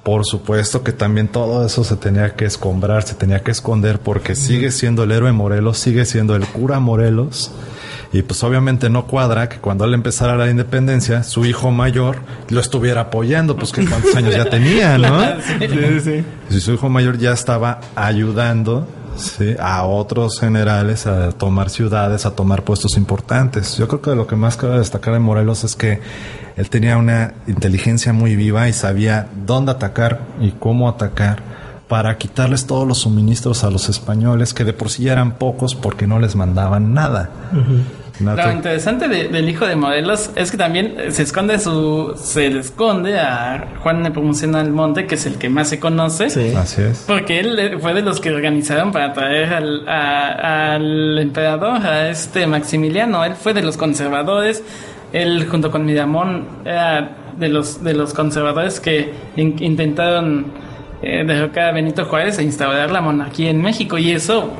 [0.04, 4.34] Por supuesto que también todo eso se tenía que escombrar, se tenía que esconder porque
[4.34, 7.50] sigue siendo el héroe Morelos, sigue siendo el cura Morelos.
[8.12, 12.18] Y pues obviamente no cuadra que cuando él empezara la independencia, su hijo mayor
[12.50, 15.20] lo estuviera apoyando, pues que cuántos años ya tenía, ¿no?
[15.58, 16.24] Sí, sí.
[16.50, 18.86] Si su hijo mayor ya estaba ayudando
[19.16, 19.57] ¿sí?
[19.59, 23.77] a otros generales a tomar ciudades, a tomar puestos importantes.
[23.77, 26.00] Yo creo que lo que más cabe destacar de Morelos es que
[26.57, 31.42] él tenía una inteligencia muy viva y sabía dónde atacar y cómo atacar
[31.88, 36.07] para quitarles todos los suministros a los españoles, que de por sí eran pocos porque
[36.07, 37.31] no les mandaban nada.
[38.20, 42.14] Lo interesante de- del hijo de Morelos es que también se esconde su.
[42.16, 46.31] Se le esconde a Juan Nepomuceno Almonte, que es el que más se conoce.
[46.31, 46.53] Sí.
[46.57, 47.05] Así es.
[47.09, 52.09] Porque él eh, fue de los que organizaron para traer al, a- al emperador, a
[52.09, 53.24] este Maximiliano.
[53.24, 54.62] Él fue de los conservadores.
[55.12, 60.46] Él, junto con Miramón, era de los, de los conservadores que in- intentaron
[61.03, 63.98] eh, derrocar a Benito Juárez e instaurar la monarquía en México.
[63.98, 64.53] Y eso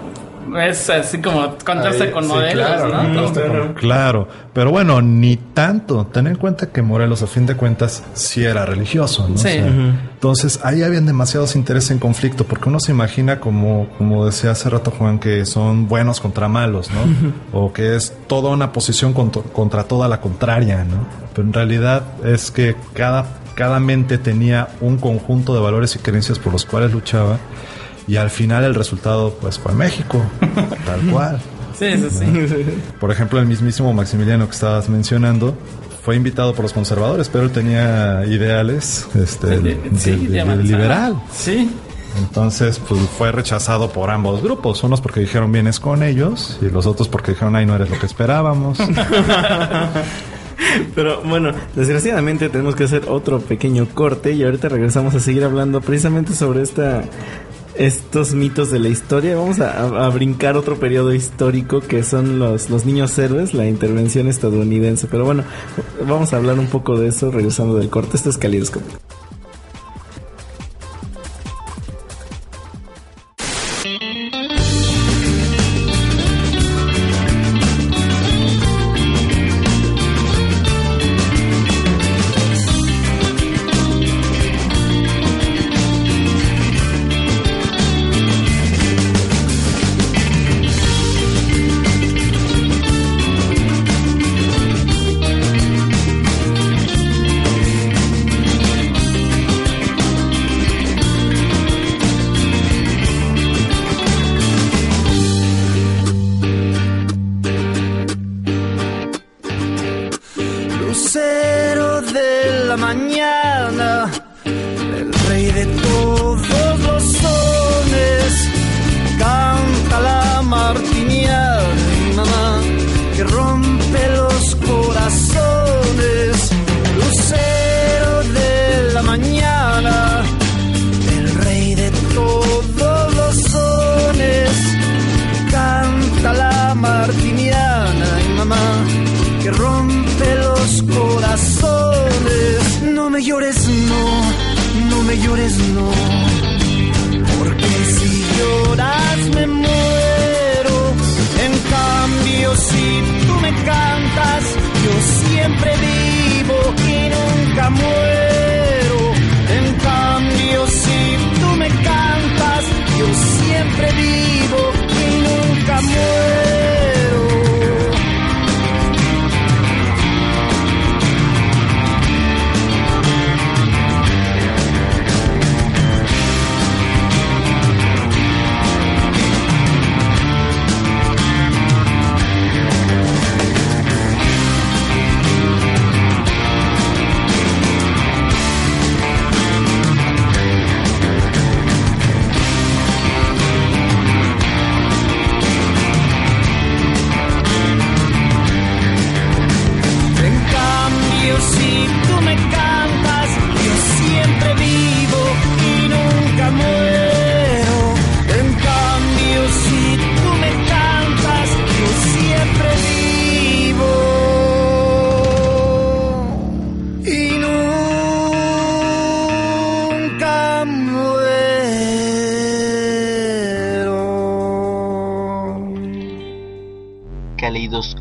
[0.61, 3.75] es así como contrasta Ahí, con sí, modelos, claro, ¿no?
[3.75, 6.07] Claro, pero bueno, ni tanto.
[6.07, 9.37] Ten en cuenta que Morelos, a fin de cuentas, sí era religioso, ¿no?
[9.39, 9.51] Sí.
[9.51, 14.71] Entonces, ahí habían demasiados intereses en conflicto, porque uno se imagina, como, como decía hace
[14.71, 17.59] rato Juan, que son buenos contra malos, ¿no?
[17.59, 21.07] O que es toda una posición contra, contra toda la contraria, ¿no?
[21.35, 26.39] Pero en realidad es que cada, cada mente tenía un conjunto de valores y creencias
[26.39, 27.39] por los cuales luchaba.
[28.07, 30.23] Y al final el resultado, pues, fue México,
[30.85, 31.41] tal cual.
[31.79, 32.65] Sí, sí, sí.
[33.01, 35.57] Por ejemplo, el mismísimo Maximiliano que estabas mencionando
[36.05, 41.21] fue invitado por los conservadores, pero él tenía ideales este, sí, de liberal.
[41.33, 41.71] Sí.
[42.19, 44.85] Entonces, pues fue rechazado por ambos grupos.
[44.85, 47.99] Unos porque dijeron vienes con ellos y los otros porque dijeron ay no eres lo
[47.99, 48.79] que esperábamos.
[50.95, 55.81] Pero bueno, desgraciadamente tenemos que hacer otro pequeño corte y ahorita regresamos a seguir hablando
[55.81, 57.03] precisamente sobre esta
[57.77, 59.37] estos mitos de la historia.
[59.37, 65.07] Vamos a, brincar otro periodo histórico que son los, los niños héroes, la intervención estadounidense.
[65.07, 65.45] Pero bueno,
[66.07, 68.17] vamos a hablar un poco de eso regresando del corte.
[68.17, 68.99] Esto es Calidoscopio.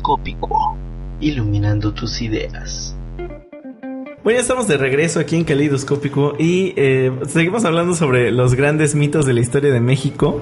[0.08, 0.76] Caleidoscópico,
[1.20, 2.94] iluminando tus ideas.
[4.22, 8.94] Bueno, ya estamos de regreso aquí en Calidoscópico y eh, seguimos hablando sobre los grandes
[8.94, 10.40] mitos de la historia de México.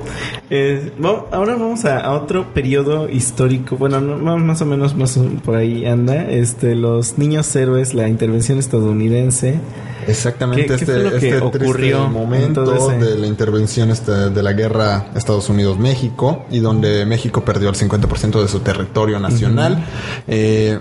[0.50, 5.18] Eh, bueno, ahora vamos a, a otro periodo histórico, bueno, no- más o menos más
[5.44, 9.60] por ahí anda, este, los niños héroes, la intervención estadounidense.
[10.06, 14.42] Exactamente, ¿Qué- qué este, lo que este ocurrió momento ese- de la intervención este, de
[14.42, 19.84] la guerra Estados Unidos-México y donde México perdió el 50% de su territorio nacional.
[20.26, 20.78] Eh,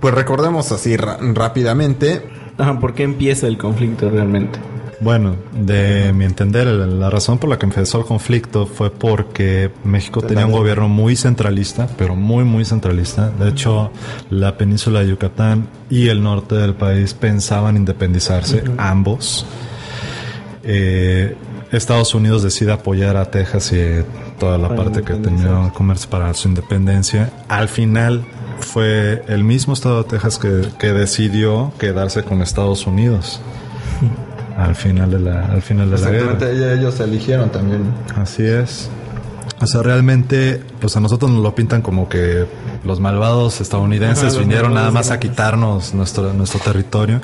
[0.00, 2.22] pues recordemos así rápidamente,
[2.58, 4.58] Ajá, ¿por qué empieza el conflicto realmente?
[5.02, 10.22] Bueno, de mi entender, la razón por la que empezó el conflicto fue porque México
[10.22, 13.28] tenía un gobierno muy centralista, pero muy, muy centralista.
[13.30, 13.90] De hecho,
[14.30, 19.44] la península de Yucatán y el norte del país pensaban independizarse, ambos.
[20.62, 21.36] Eh,
[21.72, 24.04] Estados Unidos decide apoyar a Texas y
[24.38, 27.32] toda la Para parte que tenía comercio para su independencia.
[27.48, 28.22] Al final
[28.60, 33.40] fue el mismo estado de Texas que, que decidió quedarse con Estados Unidos.
[34.56, 36.32] Al final de la, al final de la guerra.
[36.32, 37.82] Exactamente, ellos eligieron también.
[38.16, 38.90] Así es.
[39.60, 42.46] O sea, realmente, pues a nosotros nos lo pintan como que
[42.84, 47.20] los malvados estadounidenses Ajá, los vinieron nada más a quitarnos nuestro, nuestro territorio,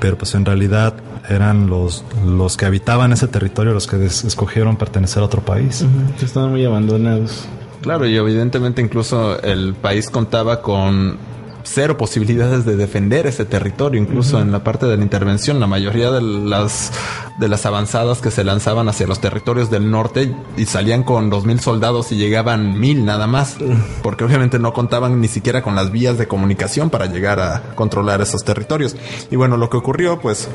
[0.00, 0.94] pero pues en realidad
[1.28, 5.84] eran los, los que habitaban ese territorio los que des- escogieron pertenecer a otro país.
[6.20, 7.46] Estaban muy abandonados.
[7.82, 11.18] Claro, y evidentemente incluso el país contaba con
[11.66, 16.10] cero posibilidades de defender ese territorio, incluso en la parte de la intervención, la mayoría
[16.10, 16.92] de las
[17.38, 21.44] de las avanzadas que se lanzaban hacia los territorios del norte y salían con dos
[21.44, 23.56] mil soldados y llegaban mil nada más,
[24.02, 28.22] porque obviamente no contaban ni siquiera con las vías de comunicación para llegar a controlar
[28.22, 28.96] esos territorios.
[29.30, 30.48] Y bueno, lo que ocurrió, pues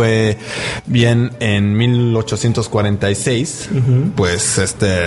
[0.00, 0.36] fue
[0.84, 3.70] bien en 1846,
[4.14, 5.06] pues este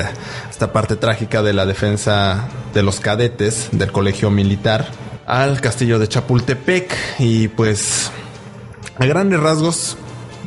[0.50, 4.88] esta parte trágica de la defensa de los cadetes del colegio militar
[5.28, 8.10] al castillo de Chapultepec y pues
[8.98, 9.96] a grandes rasgos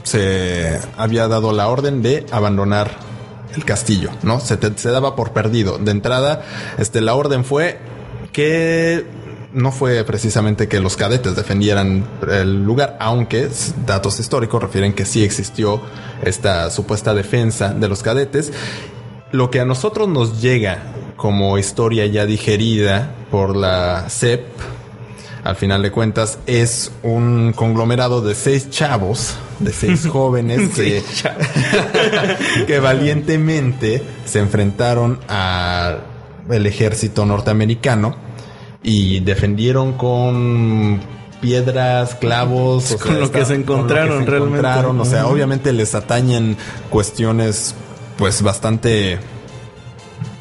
[0.03, 2.91] se había dado la orden de abandonar
[3.55, 4.41] el castillo, ¿no?
[4.41, 5.79] Se, te- se daba por perdido.
[5.79, 6.43] De entrada,
[6.79, 7.79] este, la orden fue
[8.33, 9.07] que
[9.55, 13.49] no fue precisamente que los cadetes defendieran el lugar, aunque
[13.87, 15.81] datos históricos refieren que sí existió
[16.23, 18.53] esta supuesta defensa de los cadetes.
[19.31, 20.83] Lo que a nosotros nos llega
[21.17, 24.47] como historia ya digerida por la CEP,
[25.45, 31.03] al final de cuentas, es un conglomerado de seis chavos, de seis jóvenes que,
[32.67, 38.32] que valientemente se enfrentaron al ejército norteamericano
[38.83, 41.01] y defendieron con
[41.41, 44.59] piedras, clavos, Con lo que se encontraron, realmente.
[44.59, 45.01] encontraron.
[45.01, 46.57] O sea, obviamente les atañen
[46.89, 47.75] cuestiones
[48.17, 49.19] pues bastante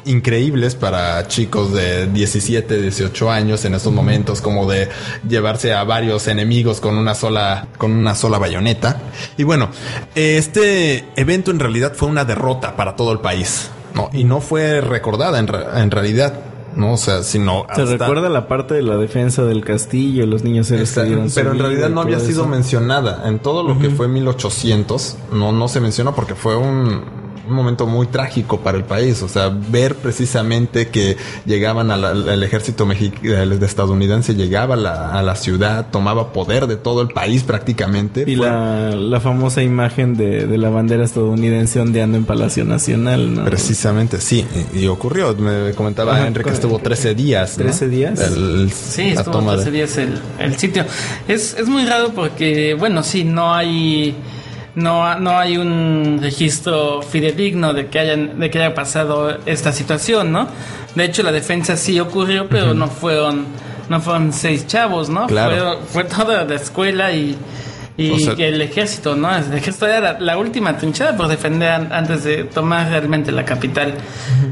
[0.04, 4.88] increíbles para chicos de 17, 18 años en estos momentos, como de
[5.28, 9.00] llevarse a varios enemigos con una sola, con una sola bayoneta.
[9.36, 9.70] Y bueno,
[10.14, 14.10] este evento en realidad fue una derrota para todo el país, ¿no?
[14.12, 16.34] Y no fue recordada en, en realidad,
[16.76, 16.92] ¿no?
[16.94, 20.70] O sea, sino Se hasta- recuerda la parte de la defensa del castillo, los niños
[20.70, 21.02] héroes Está-
[21.34, 22.46] pero en realidad no había sido eso.
[22.48, 23.28] mencionada.
[23.28, 27.02] En todo lo que fue 1800, no, no se menciona porque fue un,
[27.52, 29.22] un momento muy trágico para el país.
[29.22, 32.86] O sea, ver precisamente que llegaban al al ejército
[33.22, 37.42] el de estadounidense, llegaba a la, a la ciudad, tomaba poder de todo el país
[37.44, 38.24] prácticamente.
[38.26, 43.34] Y Fue- la, la famosa imagen de, de la bandera estadounidense ondeando en Palacio Nacional,
[43.34, 43.44] ¿no?
[43.44, 45.34] Precisamente, sí, y, y ocurrió.
[45.34, 47.56] Me comentaba Ajá, Enrique que estuvo 13 días.
[47.58, 47.64] ¿no?
[47.64, 48.20] 13 días.
[48.20, 50.84] El- Sí, la estuvo toma de- 13 días el, el sitio.
[51.28, 54.14] Es, es muy raro porque, bueno, sí, no hay
[54.74, 60.32] no, no hay un registro fidedigno de que hayan de que haya pasado esta situación,
[60.32, 60.48] ¿no?
[60.94, 63.44] De hecho, la defensa sí ocurrió, pero no fueron
[63.88, 65.26] no fueron seis chavos, ¿no?
[65.26, 65.78] Claro.
[65.86, 67.36] Fue, fue toda la escuela y
[67.98, 69.34] y O sea- el ejército, ¿no?
[69.36, 73.44] El ejército era la, la última trinchera por defender an- antes de tomar realmente la
[73.44, 73.92] capital.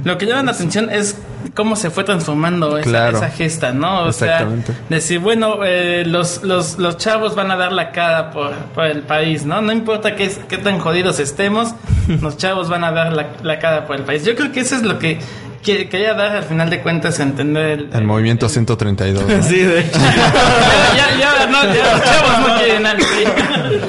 [0.04, 1.16] Lo que llama la atención es
[1.54, 3.16] cómo se fue transformando esa, Claro.
[3.18, 4.04] esa gesta, ¿no?
[4.04, 4.46] O sea,
[4.88, 9.02] decir, bueno, eh, los, los, los chavos van a dar la cara por, por el
[9.02, 9.60] país, ¿no?
[9.62, 11.74] No importa qué, qué tan jodidos estemos,
[12.20, 14.24] los chavos van a dar la, la cara por el país.
[14.24, 15.18] Yo creo que eso es lo que-
[15.62, 17.90] quería dar al final de cuentas a entender el...
[17.92, 19.24] El movimiento 132.
[19.26, 19.42] ¿no?
[19.42, 19.98] Sí, de hecho.
[20.96, 23.80] ya, ya, no, ya los chavos no quieren al PRI.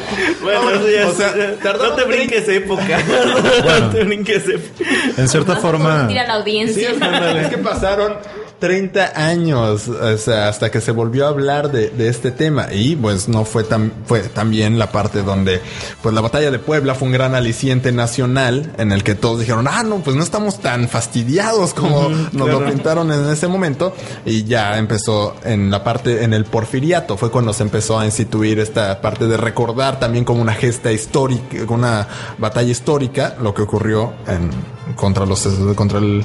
[0.44, 1.34] bueno, eso ya o es- sea,
[1.74, 2.84] no te brinques época.
[3.82, 4.90] no te brinques época.
[5.18, 6.90] En cierta forma, Tira la audiencia.
[6.92, 8.16] es que pasaron
[8.62, 12.68] 30 años, o sea, hasta que se volvió a hablar de, de este tema.
[12.72, 15.60] Y pues no fue tan, fue también la parte donde,
[16.04, 19.68] pues la batalla de Puebla fue un gran aliciente nacional en el que todos dijeron,
[19.68, 23.96] ah, no, pues no estamos tan fastidiados como nos lo pintaron en ese momento.
[24.26, 28.60] Y ya empezó en la parte, en el porfiriato, fue cuando se empezó a instituir
[28.60, 34.14] esta parte de recordar también como una gesta histórica, una batalla histórica, lo que ocurrió
[34.28, 34.52] en,
[34.96, 36.24] contra los, contra el,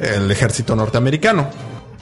[0.00, 1.48] el ejército norteamericano.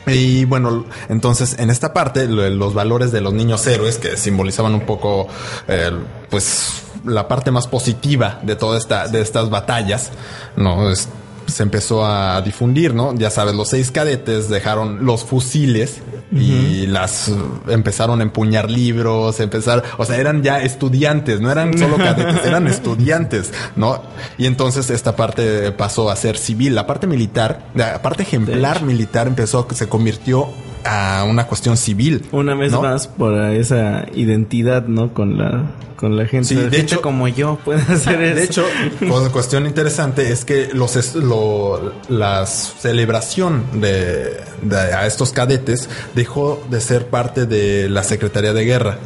[0.07, 4.75] Y bueno, entonces en esta parte lo- los valores de los niños héroes que simbolizaban
[4.75, 5.29] un poco,
[5.69, 5.91] eh,
[6.31, 10.11] pues la parte más positiva de toda esta, de estas batallas,
[10.57, 11.09] no Es-
[11.47, 13.13] se empezó a difundir, ¿no?
[13.15, 16.01] Ya sabes, los seis cadetes dejaron los fusiles
[16.33, 21.77] y las uh, empezaron a empuñar libros, empezar, o sea, eran ya estudiantes, no eran
[21.77, 24.03] solo cadetes, eran estudiantes, ¿no?
[24.39, 29.27] Y entonces esta parte pasó a ser civil, la parte militar, la parte ejemplar militar
[29.27, 30.49] empezó, se convirtió
[30.85, 32.25] a una cuestión civil.
[32.33, 32.83] Una vez ¿no?
[32.83, 35.13] más por esa identidad, ¿no?
[35.15, 38.35] Con la con la gente, Sí, la de gente hecho- como yo puede hacer eso.
[38.37, 38.65] De hecho,
[39.07, 45.91] pues, cuestión interesante es que los es- lo- la celebración de, de a estos cadetes
[46.15, 48.97] dejó de ser parte de la Secretaría de Guerra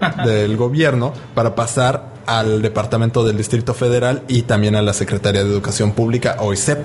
[0.26, 5.50] del gobierno para pasar al Departamento del Distrito Federal y también a la Secretaría de
[5.50, 6.80] Educación Pública o ISEP.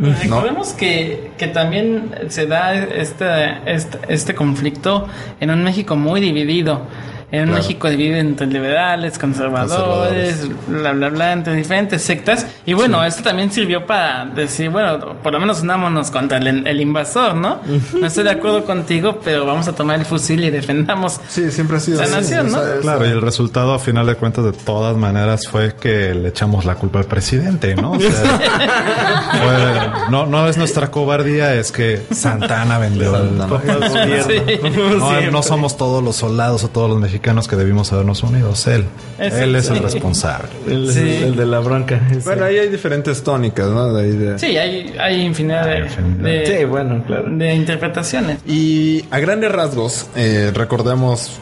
[0.00, 3.26] Recordemos que, que también se da este,
[3.66, 5.06] este, este conflicto
[5.40, 6.86] en un México muy dividido.
[7.32, 7.62] En Claro.
[7.62, 12.44] México dividido entre liberales, conservadores, bla, bla, bla, entre diferentes sectas.
[12.66, 16.80] Y bueno, esto también sirvió para decir, bueno, por lo menos unámonos contra el, el
[16.80, 17.60] invasor, ¿no?
[18.00, 21.76] No estoy de acuerdo contigo, pero vamos a tomar el fusil y defendamos Sí, siempre
[21.76, 22.58] ha sido la nación, ¿no?
[22.82, 26.64] Claro, y el resultado a final de cuentas de todas maneras fue que le echamos
[26.64, 27.92] la culpa al presidente, ¿no?
[27.92, 28.10] O sea,
[29.30, 36.02] fue- no, no es nuestra cobardía, es que Santana vendió el- No, no somos todos
[36.02, 38.84] los soldados o todos los mexicanos que debimos habernos unido, es él.
[39.18, 39.82] Es él es el sí.
[39.82, 40.48] responsable.
[40.68, 41.20] el, Sí.
[41.22, 42.00] el de la bronca.
[42.10, 42.20] ese.
[42.20, 43.92] Bueno, ahí hay diferentes tónicas, ¿no?
[43.92, 46.24] De ahí de- Sí, hay, hay infinidad de, infinidad.
[46.24, 47.24] de- Sí, bueno, claro.
[47.30, 48.38] de interpretaciones.
[48.46, 51.38] Y a grandes rasgos, eh, recordemos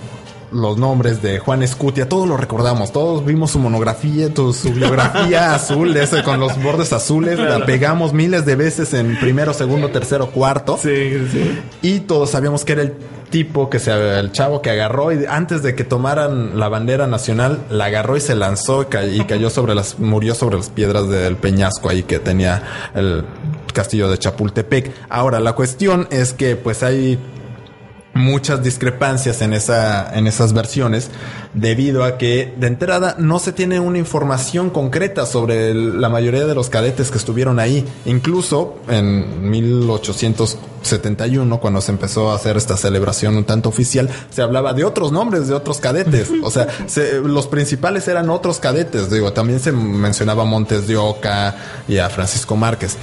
[0.52, 5.54] los nombres de Juan Escutia, todos lo recordamos, todos vimos su monografía, tu- su biografía
[5.54, 10.30] azul, ese con los bordes azules, la pegamos miles de veces en primero, segundo, tercero,
[10.30, 10.78] cuarto.
[10.80, 11.58] Sí, sí.
[11.82, 12.94] Y todos sabíamos que era el
[13.30, 17.58] tipo que se, el chavo que agarró y antes de que tomaran la bandera nacional,
[17.68, 21.36] la agarró y se lanzó y, y cayó sobre las, murió sobre las piedras del
[21.36, 22.62] peñasco ahí que tenía
[22.94, 23.24] el
[23.74, 24.92] castillo de Chapultepec.
[25.10, 27.18] Ahora, la cuestión es que pues hay
[28.18, 31.10] muchas discrepancias en esa en esas versiones
[31.54, 36.44] debido a que de entrada no se tiene una información concreta sobre el- la mayoría
[36.46, 37.84] de los cadetes que estuvieron ahí.
[38.04, 44.72] Incluso en 1871 cuando se empezó a hacer esta celebración un tanto oficial se hablaba
[44.72, 46.28] de otros nombres de otros cadetes.
[46.42, 49.10] O sea se- los principales eran otros cadetes.
[49.10, 51.56] Digo también se mencionaba a Montes de Oca
[51.88, 52.96] y a Francisco Márquez.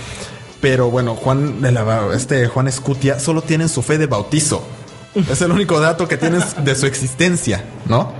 [0.62, 4.64] Pero bueno, Juan de la, este Juan Escutia solo tienen su fe de bautizo.
[5.16, 8.12] Es el único dato que tienes de su existencia, ¿no?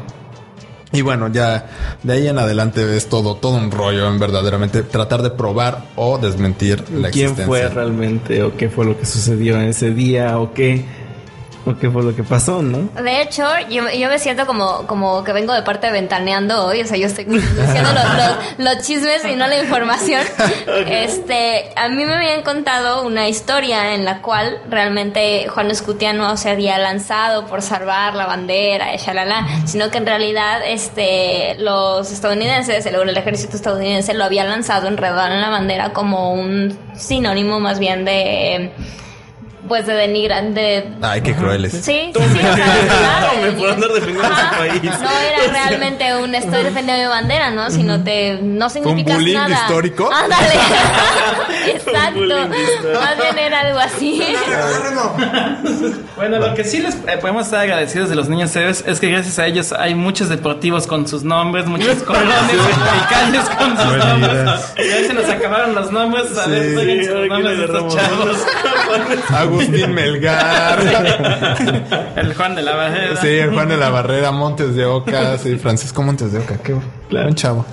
[0.92, 1.68] Y bueno, ya
[2.04, 6.18] de ahí en adelante es todo, todo un rollo en verdaderamente tratar de probar o
[6.18, 7.46] desmentir la ¿Quién existencia.
[7.46, 10.86] fue realmente o qué fue lo que sucedió en ese día o qué
[11.66, 12.90] o qué fue lo que pasó, ¿no?
[13.02, 16.82] De hecho, yo, yo me siento como, como que vengo de parte de Ventaneando hoy.
[16.82, 20.22] O sea, yo estoy diciendo los, los- los chismes y no la información.
[20.88, 26.38] Este, a mí me habían contado una historia en la cual realmente Juan Escutia no
[26.38, 32.86] se había lanzado por salvar la bandera, shalala, sino que en realidad este, los estadounidenses,
[32.86, 37.80] el, el ejército estadounidense lo había lanzado enredado en la bandera como un sinónimo más
[37.80, 38.72] bien de
[39.68, 41.72] pues de denigrar de Ay, qué crueles.
[41.74, 44.84] Sí, sí, sí, o sea, claro, Tome por andar defendiendo su país.
[45.02, 47.70] No era realmente un estoy defendiendo mi bandera, ¿no?
[47.72, 49.56] Sino te no significas bullying nada.
[49.56, 50.10] histórico?
[50.12, 50.54] Ándale.
[51.68, 53.00] Exacto.
[53.00, 54.22] Más bien era algo así.
[56.16, 59.10] Bueno, lo que sí les eh, podemos estar agradecidos de los niños héroes es que
[59.10, 64.32] gracias a ellos hay muchos deportivos con sus nombres, muchos colonias mexicanos con sus nombres.
[64.34, 65.02] idea.
[65.02, 66.38] Ya se nos acabaron los nombres.
[66.38, 68.46] A ver, que nombres de estos chavos.
[69.62, 70.80] Agustín Melgar.
[72.16, 73.22] El Juan de la Barrera.
[73.22, 76.76] sí, Juan de la Barrera, Montes de Oca, sí, Francisco Montes de Oca, qué
[77.10, 77.26] Claro.
[77.26, 77.66] buen chavo.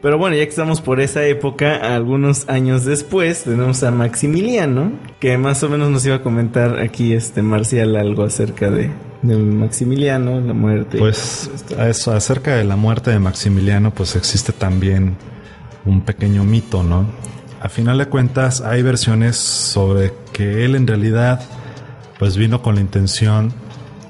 [0.00, 5.36] Pero bueno, ya que estamos por esa época, algunos años después tenemos a Maximiliano, que
[5.38, 8.90] más o menos nos iba a comentar aquí este Marcial algo acerca de,
[9.22, 10.98] de Maximiliano, la muerte.
[10.98, 15.16] Pues a eso, acerca de la muerte de Maximiliano, pues existe también
[15.84, 17.04] un pequeño mito, ¿no?
[17.60, 21.40] A final de cuentas, hay versiones sobre que él en realidad,
[22.18, 23.52] pues vino con la intención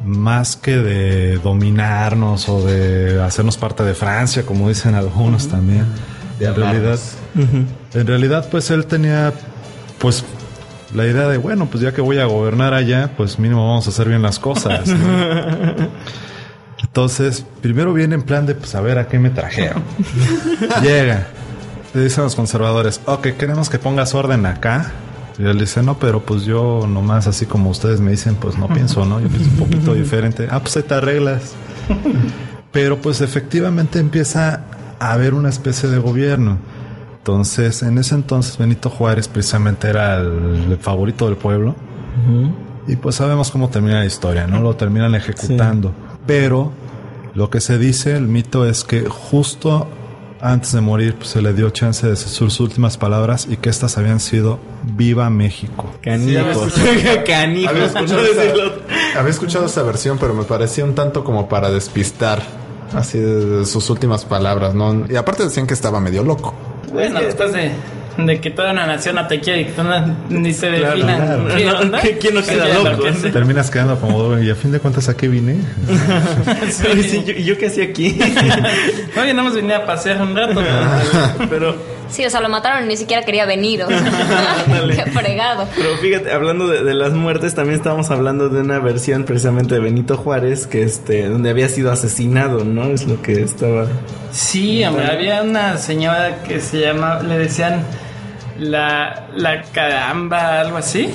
[0.04, 5.86] más que de dominarnos o de hacernos parte de Francia, como dicen algunos también.
[6.40, 6.98] en realidad,
[7.94, 9.32] en realidad, pues él tenía,
[9.98, 10.24] pues
[10.94, 13.90] la idea de, bueno, pues ya que voy a gobernar allá, pues mínimo vamos a
[13.90, 14.88] hacer bien las cosas.
[14.88, 15.88] ¿no?
[16.82, 19.82] Entonces, primero viene en plan de, pues a ver a qué me trajeron.
[20.82, 21.28] Llega.
[21.94, 24.92] Le dicen los conservadores, ok, queremos que pongas orden acá.
[25.38, 28.68] Y él dice, no, pero pues yo nomás así como ustedes me dicen, pues no
[28.68, 29.20] pienso, ¿no?
[29.20, 30.48] Yo pienso un poquito diferente.
[30.50, 31.54] Ah, pues ahí te arreglas.
[32.72, 34.64] Pero pues efectivamente empieza
[34.98, 36.58] a haber una especie de gobierno.
[37.18, 41.76] Entonces, en ese entonces Benito Juárez precisamente era el, el favorito del pueblo.
[42.88, 44.60] Y pues sabemos cómo termina la historia, ¿no?
[44.60, 45.92] Lo terminan ejecutando.
[46.26, 46.72] Pero
[47.34, 49.88] lo que se dice, el mito es que justo
[50.40, 53.70] antes de morir pues, se le dio chance de decir sus últimas palabras y que
[53.70, 55.92] estas habían sido Viva México.
[56.02, 56.74] Canijos.
[57.26, 57.70] Canijos.
[57.70, 58.72] Había escuchado, esa, decirlo.
[59.16, 62.42] había escuchado esa versión, pero me parecía un tanto como para despistar.
[62.94, 65.04] Así de, de sus últimas palabras, ¿no?
[65.10, 66.54] Y aparte decían que estaba medio loco.
[66.90, 67.72] Bueno, después de,
[68.18, 71.16] de que toda una nación no te quiere y que tú no- ni se defina
[71.16, 71.46] claro.
[71.56, 72.00] qué onda.
[72.20, 72.88] ¿Quién no queda loco?
[72.88, 73.30] enloquece.
[73.30, 75.56] Terminas quedando como, y a fin de cuentas, ¿a qué vine?
[76.92, 78.18] Oye, sí, yo- ¿Y yo qué hacía aquí?
[79.20, 80.60] Oye, no hemos venido a pasear un rato.
[81.48, 81.98] Pero...
[82.10, 83.82] Sí, o sea, lo mataron y ni siquiera quería venir.
[83.82, 84.00] O sea,
[85.04, 85.68] qué fregado.
[85.76, 89.80] Pero fíjate, hablando de, de las muertes, también estábamos hablando de una versión precisamente de
[89.80, 92.84] Benito Juárez, que este, donde había sido asesinado, ¿no?
[92.86, 93.86] Es lo que estaba.
[94.32, 97.82] Sí, hombre, había una señora que se llama, le decían
[98.58, 101.14] la, la caramba, algo así.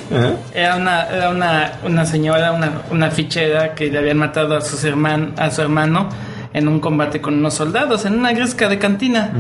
[0.54, 4.84] Era una, era una, una señora, una, una fichera que le habían matado a, sus
[4.84, 6.10] herman, a su hermano
[6.54, 9.32] en un combate con unos soldados, en una gresca de cantina.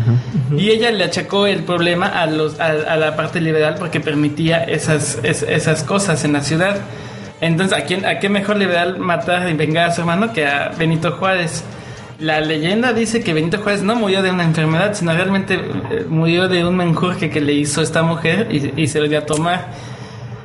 [0.57, 4.63] Y ella le achacó el problema a, los, a, a la parte liberal porque permitía
[4.63, 6.77] esas, es- esas cosas en la ciudad.
[7.39, 10.69] Entonces, ¿a, quién, ¿a qué mejor liberal matar y vengar a su hermano que a
[10.77, 11.63] Benito Juárez?
[12.19, 16.47] La leyenda dice que Benito Juárez no murió de una enfermedad, sino realmente eh, murió
[16.47, 19.67] de un menjurje que le hizo esta mujer y, y se lo dio a tomar.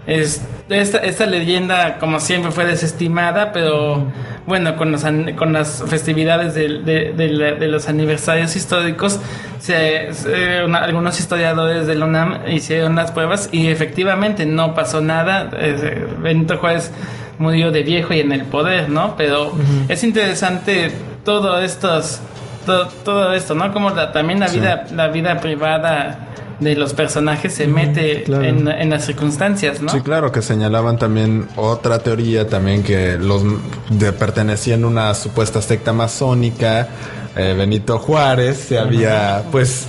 [0.07, 4.05] Es- esta, esta leyenda, como siempre, fue desestimada, pero
[4.47, 5.03] bueno, con, los
[5.37, 9.19] con las festividades de, de la- de los aniversarios históricos,
[9.61, 15.01] se- se- una- algunos historiadores de la UNAM hicieron las pruebas y efectivamente no pasó
[15.01, 15.49] nada.
[15.59, 16.91] Eh, Benito Juárez
[17.39, 19.15] murió de viejo y en el poder, ¿no?
[19.17, 19.53] Pero
[19.89, 20.91] es interesante
[21.25, 22.21] todo estos,
[22.67, 23.73] to- todo esto, ¿no?
[23.73, 26.25] Como la- también la vida, la vida privada
[26.61, 28.43] de los personajes se mete claro.
[28.45, 29.91] en, en las circunstancias, ¿no?
[29.91, 33.43] Sí, claro, que señalaban también otra teoría también que los
[33.91, 36.89] de, pertenecían a una supuesta secta masónica.
[37.37, 39.87] eh, Benito Juárez se había, pues,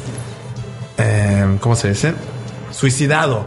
[1.00, 2.14] eh, ¿cómo se dice?
[2.72, 3.46] Suicidado.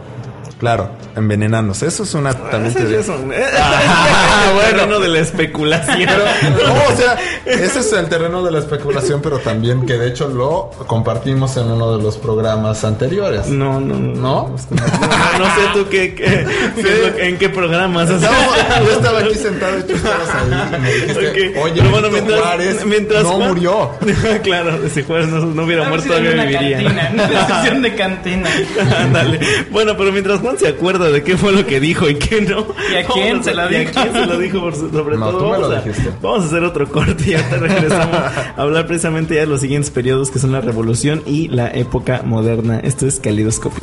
[0.59, 1.87] Claro, envenenándose.
[1.87, 2.99] Eso es una también teoría.
[2.99, 3.15] Eso,
[3.57, 5.97] ah, bueno, no de la especulación.
[6.07, 6.23] Pero,
[6.67, 10.27] no, o sea, ese es el terreno de la especulación, pero también que de hecho
[10.27, 13.47] lo compartimos en uno de los programas anteriores.
[13.47, 14.13] No, no, no.
[14.23, 14.55] ¿No?
[14.69, 16.15] No, no sé tú qué,
[16.77, 18.09] es en qué programas.
[18.09, 18.29] o sea.
[18.29, 21.63] Estábamos- yo estaba aquí sentado y tú estabas ahí y me dijiste, Ok.
[21.63, 23.91] oye, Pero bueno, mientras, Juárez mientras no Juan- murió.
[24.43, 26.77] claro, si Juárez no, no hubiera muerto, todavía viviría.
[26.77, 28.49] cantina, en una sesión de cantina.
[28.99, 29.39] Ándale.
[29.71, 32.65] Bueno, pero mientras Juan se acuerda de qué fue lo que dijo y qué no.
[32.93, 33.91] ¿Y a quién vamos se lo y a dijo?
[33.93, 35.37] quién se lo dijo por su- sobre No, todo.
[35.39, 36.09] tú me vamos, lo a, dijiste.
[36.21, 39.91] vamos a hacer otro corte y ahorita regresamos a hablar precisamente ya de los siguientes
[39.91, 42.79] periodos que son la revolución y la época moderna.
[42.79, 43.81] Esto es Calidoscopio.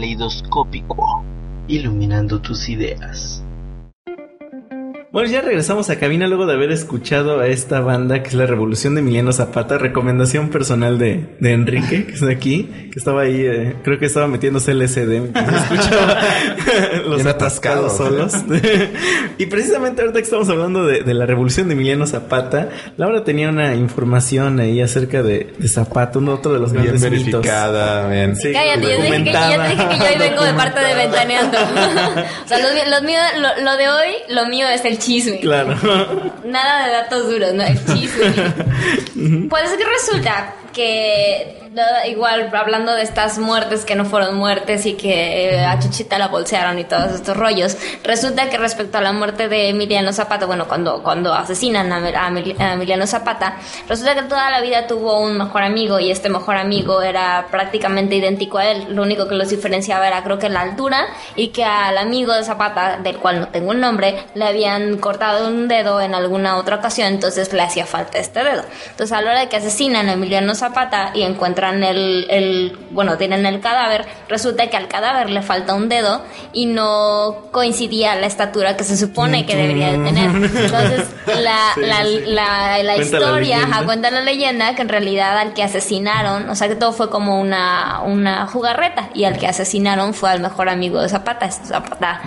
[0.00, 1.22] Caleidoscópico,
[1.68, 3.39] iluminando tus ideas.
[5.12, 8.46] Bueno, ya regresamos a cabina luego de haber escuchado a esta banda que es la
[8.46, 13.40] Revolución de Emiliano Zapata, recomendación personal de, de Enrique, que está aquí, que estaba ahí,
[13.44, 16.20] eh, creo que estaba metiéndose LSD mientras escuchaba
[17.06, 18.34] los atascados atascado, solos.
[19.38, 23.48] y precisamente ahorita que estamos hablando de, de la Revolución de Emiliano Zapata, Laura tenía
[23.48, 27.24] una información ahí acerca de, de Zapata, uno otro de los Bien grandes mitos.
[27.42, 28.36] verificada, bien.
[28.36, 30.94] Sí, Cállate, yo dije, que, ya te dije que yo hoy vengo de parte de
[30.94, 31.58] Ventaneando.
[32.44, 32.58] o sea,
[33.02, 35.40] mío- lo, lo de hoy, lo mío es el chisme.
[35.40, 35.76] Claro.
[36.44, 39.46] Nada de datos duros, no, el chisme.
[39.50, 45.54] pues resulta que, nada, igual hablando de estas muertes que no fueron muertes y que
[45.54, 49.48] eh, a Chuchita la bolsearon y todos estos rollos, resulta que respecto a la muerte
[49.48, 53.56] de Emiliano Zapata, bueno, cuando, cuando asesinan a, a Emil- a Emiliano Zapata,
[53.88, 58.16] resulta que toda la vida tuvo un mejor amigo y este mejor amigo era prácticamente
[58.16, 58.86] idéntico a él.
[58.90, 61.06] Lo único que los diferenciaba era creo que la altura
[61.36, 65.46] y que al amigo de Zapata, del cual no tengo el nombre, le habían cortado
[65.46, 68.64] un dedo en alguna otra ocasión, entonces le hacía falta este dedo.
[68.90, 73.16] Entonces a la hora de que asesinan a Emiliano Zapata y encuentran el, el bueno,
[73.18, 78.26] tienen el cadáver, resulta que al cadáver le falta un dedo y no coincidía la
[78.26, 80.30] estatura que se supone que debería de tener.
[80.34, 82.30] Entonces la, Sí, la, sí, sí.
[82.30, 86.48] la, la Cuenta la historia, ajá, cuenta la leyenda que en realidad al que asesinaron,
[86.48, 90.40] o sea que todo fue como una, una jugarreta y al que asesinaron fue al
[90.40, 91.50] mejor amigo de Zapata.
[91.50, 92.22] Zapata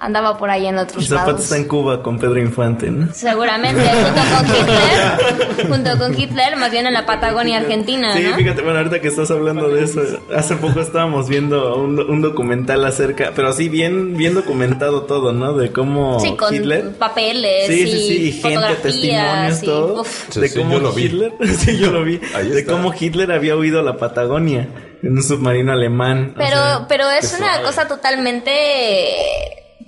[0.00, 1.42] andaba por ahí en otros Zapata lados.
[1.44, 3.12] está en Cuba con Pedro Infante, ¿no?
[3.12, 5.33] Seguramente, junto con Hitler,
[5.74, 8.34] junto con Hitler, más bien en la Patagonia Argentina, Sí, ¿no?
[8.36, 10.02] fíjate, bueno, ahorita que estás hablando de eso,
[10.34, 15.54] hace poco estábamos viendo un, un documental acerca, pero así bien, bien documentado todo, ¿no?
[15.54, 16.92] De cómo Sí, con Hitler.
[16.96, 20.00] papeles Sí, sí, sí, y gente, testimonios, todo.
[20.02, 20.24] uf.
[20.30, 21.02] Sí, de sí, cómo yo lo vi.
[21.04, 22.72] Hitler, sí, yo lo vi, Ahí de está.
[22.72, 24.68] cómo Hitler había huido a la Patagonia
[25.02, 26.32] en un submarino alemán.
[26.34, 27.64] o Pero, sea, pero es una suave.
[27.64, 28.52] cosa totalmente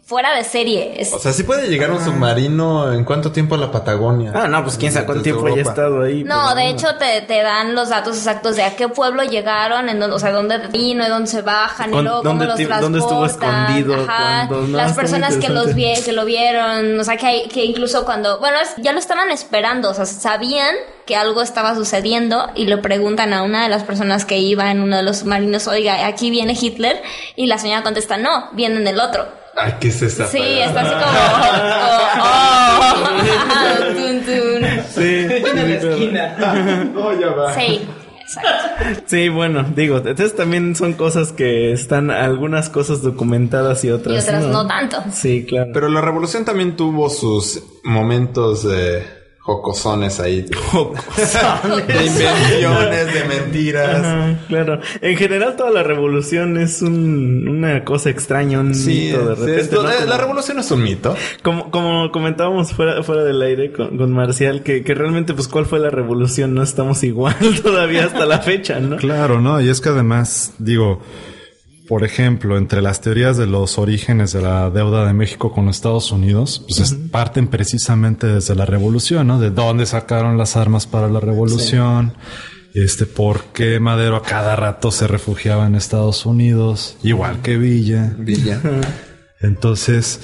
[0.06, 0.94] fuera de serie.
[1.00, 4.30] Es- O sea, sí puede llegar un submarino en cuánto tiempo a la Patagonia.
[4.34, 6.22] Ah, no, pues quién sabe cuánto tiempo estado ahí.
[6.22, 9.98] No, de hecho te, te dan los datos exactos de a qué pueblo llegaron, en
[9.98, 12.80] dónde, o sea, dónde vino, de dónde se bajan, Con- y luego dónde cómo los
[12.80, 17.16] dónde estuvo escondido, ajá, no, las personas que los, vi, que lo vieron, o sea,
[17.16, 21.16] que, hay- que incluso cuando, bueno, es- ya lo estaban esperando, o sea, sabían que
[21.16, 24.96] algo estaba sucediendo y le preguntan a una de las personas que iba en uno
[24.98, 27.02] de los submarinos, oiga, aquí viene Hitler,
[27.34, 29.24] y la señora contesta, no, viene en el otro.
[29.56, 30.26] Ay, ¿qué es esa?
[30.26, 30.66] Sí, palabra?
[30.66, 31.16] está así como,
[32.22, 33.14] oh,
[33.62, 34.60] oh, tun, tun.
[34.90, 36.84] Sí, en la esquina.
[36.92, 37.54] No, ya va.
[37.54, 37.88] Sí,
[38.20, 39.00] exacto.
[39.06, 44.18] Sí, bueno, digo, entonces también son cosas que están algunas cosas documentadas y otras, Y
[44.18, 45.02] otras no tanto.
[45.10, 45.70] Sí, claro.
[45.72, 49.15] Pero la revolución también tuvo sus momentos de
[49.46, 50.42] jocosones ahí.
[50.42, 53.96] De invenciones, de mentiras.
[54.04, 54.80] Ajá, claro.
[55.00, 59.40] En general toda la revolución es un- una cosa extraña, un Sí, mito de sí,
[59.40, 59.60] repente.
[59.60, 59.90] esto- ¿no?
[59.90, 61.14] eh, Como- la revolución es un mito.
[61.42, 65.64] Como, como comentábamos fuera, fuera del aire con, con Marcial, que, que realmente, pues, ¿cuál
[65.66, 66.52] fue la revolución?
[66.54, 68.96] No estamos igual todavía hasta la fecha, ¿no?
[68.96, 69.60] Claro, ¿no?
[69.60, 71.00] Y es que además, digo,
[71.88, 76.10] por ejemplo, entre las teorías de los orígenes de la deuda de México con Estados
[76.12, 79.38] Unidos, pues es- parten precisamente desde la revolución, ¿no?
[79.38, 82.14] De dónde sacaron las armas para la revolución,
[82.74, 88.14] este, por qué Madero a cada rato se refugiaba en Estados Unidos, igual que Villa.
[88.18, 88.60] Villa.
[89.40, 90.20] Entonces,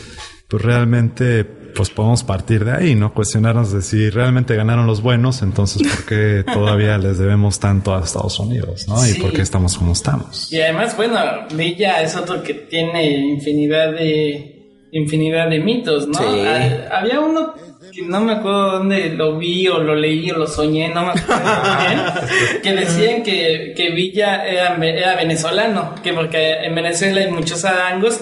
[0.48, 3.12] pues realmente, pues podemos partir de ahí, ¿no?
[3.12, 8.02] Cuestionarnos de si realmente ganaron los buenos, entonces por qué todavía les debemos tanto a
[8.04, 9.06] Estados Unidos, ¿no?
[9.06, 10.52] Y por qué estamos como estamos.
[10.52, 11.18] Y además, bueno,
[11.54, 14.48] Villa es otro que tiene infinidad de
[14.92, 16.18] infinidad de mitos, ¿no?
[16.18, 16.40] Sí.
[16.46, 17.54] Ha- había uno
[17.94, 21.10] que no me acuerdo dónde lo vi o lo leí o lo soñé, no me
[21.10, 21.42] acuerdo
[21.80, 27.64] bien, que decían que, que Villa era, era venezolano, que porque en Venezuela hay muchos
[27.66, 28.20] arangos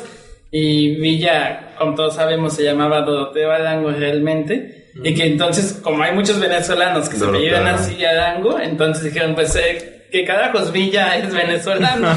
[0.51, 4.89] y Villa, como todos sabemos, se llamaba Doroteo Arango realmente.
[5.03, 7.81] Y que entonces, como hay muchos venezolanos que se Doroteo apellidan Arango.
[7.81, 12.09] así Arango, entonces dijeron, pues, eh, ¿qué carajos Villa es venezolano?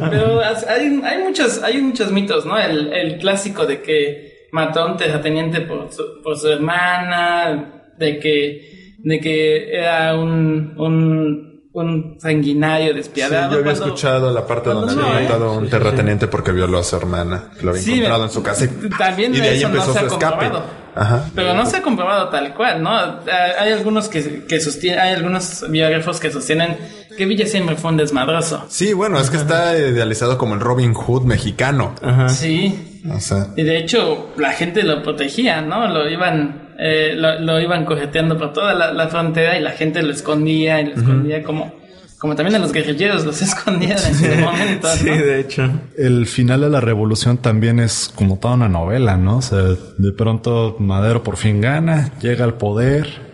[0.10, 2.58] Pero hay, hay muchos, hay muchos mitos, ¿no?
[2.58, 8.18] El, el clásico de que mató a un terrateniente por su, por su hermana, de
[8.18, 13.52] que, de que era un, un, un sanguinario Sí, despiadado.
[13.52, 15.22] yo había cuando- escuchado la parte donde no, había ¿eh?
[15.24, 17.50] matado a un terrateniente porque violó a su hermana.
[17.58, 18.66] que Lo había Sí, encontrado en su casa.
[18.98, 20.50] También y de ahí eso no empezó se su escape.
[20.94, 21.28] Ajá.
[21.34, 22.90] Pero no se ha comprobado tal cual, ¿no?
[22.90, 23.20] Ah,
[23.60, 26.78] Hay algunos que, que sostienen, hay algunos biógrafos que sostienen
[27.18, 28.64] que Villa siempre fue un desmadroso.
[28.68, 31.94] Sí, bueno, es que está idealizado como el Robin Hood mexicano.
[32.02, 32.28] Ajá.
[32.30, 33.02] Sí.
[33.14, 35.86] O sea, Y de hecho, la gente lo protegía, ¿no?
[35.86, 40.02] Lo iban, eh, lo, lo iban cojeteando por toda la, la frontera y la gente
[40.02, 41.74] lo escondía y lo escondía como,
[42.18, 44.88] como también a los guerrilleros los escondían en su momento.
[44.88, 45.16] Sí, ¿no?
[45.16, 45.70] de hecho.
[45.96, 49.38] El final de la revolución también es como toda una novela, ¿no?
[49.38, 53.24] O sea, de pronto Madero por fin gana, llega al poder.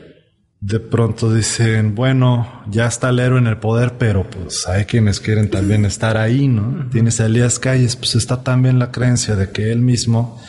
[0.61, 5.19] De pronto dicen, bueno, ya está el héroe en el poder, pero pues hay quienes
[5.19, 6.89] quieren también estar ahí, ¿no?
[6.89, 10.41] Tienes a Elías Calles, pues está también la creencia de que él mismo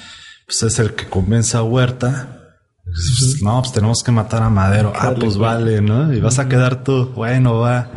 [0.45, 2.42] pues es el que convence a Huerta.
[2.93, 4.93] Pues, no, pues tenemos que matar a Madero.
[4.95, 6.13] Ah, pues vale, ¿no?
[6.13, 7.09] Y vas a quedar tú.
[7.15, 7.89] Bueno, va.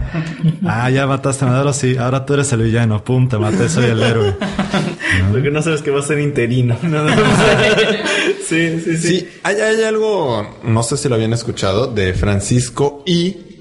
[0.65, 1.97] Ah, ya mataste a Madero, sí.
[1.99, 3.05] Ahora tú eres el villano.
[3.05, 4.37] Pum, te maté, soy el héroe.
[5.33, 6.79] Lo que no sabes que va a ser interino.
[6.83, 7.09] ¿no?
[8.49, 9.09] sí, sí, sí.
[9.09, 13.56] Sí, hay, hay algo, no sé si lo habían escuchado, de Francisco y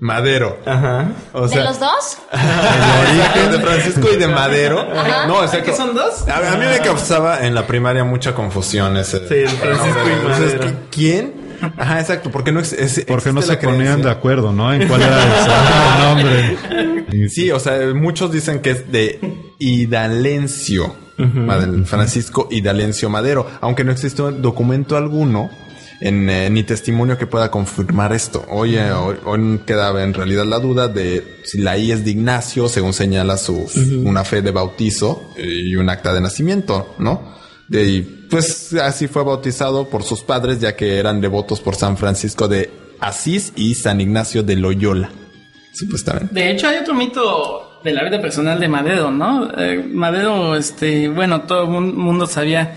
[0.00, 0.58] Madero.
[0.66, 1.08] Ajá.
[1.32, 2.18] O ¿De los dos?
[3.50, 4.80] de Francisco y de Madero.
[4.80, 5.26] Ajá.
[5.26, 6.26] No, o sea, ¿Que son dos?
[6.28, 9.18] A, a mí me causaba en la primaria mucha confusión ese.
[9.28, 10.64] Sí, el Francisco y Entonces, Madero.
[10.64, 11.50] ¿qui- ¿Quién?
[11.76, 12.30] Ajá, exacto.
[12.30, 14.72] Porque no es, Porque no se ponían de acuerdo, ¿no?
[14.72, 16.56] En cuál era el nombre.
[17.28, 19.18] Sí, o sea, muchos dicen que es de
[19.58, 20.94] Idalencio.
[21.18, 23.46] Madel- Francisco Idalencio Madero.
[23.60, 25.50] Aunque no existe un documento alguno
[26.00, 28.44] en, eh, ni testimonio que pueda confirmar esto.
[28.48, 32.10] Hoy, eh, hoy, hoy quedaba en realidad la duda de si la I es de
[32.12, 33.68] Ignacio, según señala su,
[34.04, 37.34] una fe de bautizo y un acta de nacimiento, ¿no?
[37.68, 42.48] De, pues así fue bautizado por sus padres, ya que eran devotos por San Francisco
[42.48, 42.70] de
[43.00, 45.10] Asís y San Ignacio de Loyola.
[45.72, 46.34] Supuestamente.
[46.34, 49.50] De hecho, hay otro mito de la vida personal de Madero, ¿no?
[49.56, 52.74] Eh, Madero, este, bueno, todo el mun- mundo sabía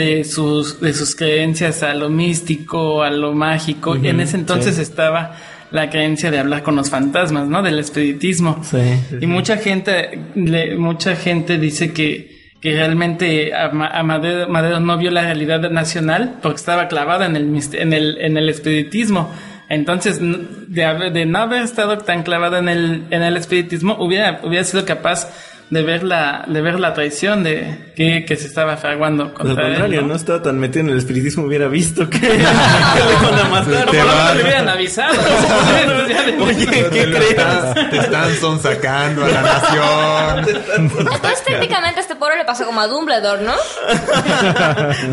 [0.00, 4.78] de sus, de sus creencias a lo místico, a lo mágico, y en ese entonces
[4.78, 5.36] estaba
[5.70, 7.62] la creencia de hablar con los fantasmas, ¿no?
[7.62, 8.60] Del espiritismo.
[8.62, 8.78] Sí,
[9.08, 14.48] sí, y mucha gente, le- mucha gente dice que, que realmente a, Ma- a Madero,
[14.48, 18.48] Madero no vio la realidad nacional porque estaba clavada en el, en el, en el
[18.48, 19.30] espiritismo.
[19.68, 24.40] Entonces, de, haber- de no haber estado tan clavada en el, en el espiritismo, hubiera,
[24.42, 25.28] hubiera sido capaz
[25.70, 29.66] de ver la, de ver la traición de que, que se estaba fraguando Al contra
[29.66, 30.08] él, contrario, ¿no?
[30.08, 33.86] no estaba tan metido en el espiritismo, hubiera visto que, que le iban a matar.
[33.86, 35.14] Por lo menos le hubieran avisado.
[36.44, 37.90] Oye, ¿qué crees?
[37.90, 40.62] Te están sonsacando a la nación.
[40.98, 43.54] Entonces técnicamente a este pueblo le pasó como a Dumbledore, ¿no?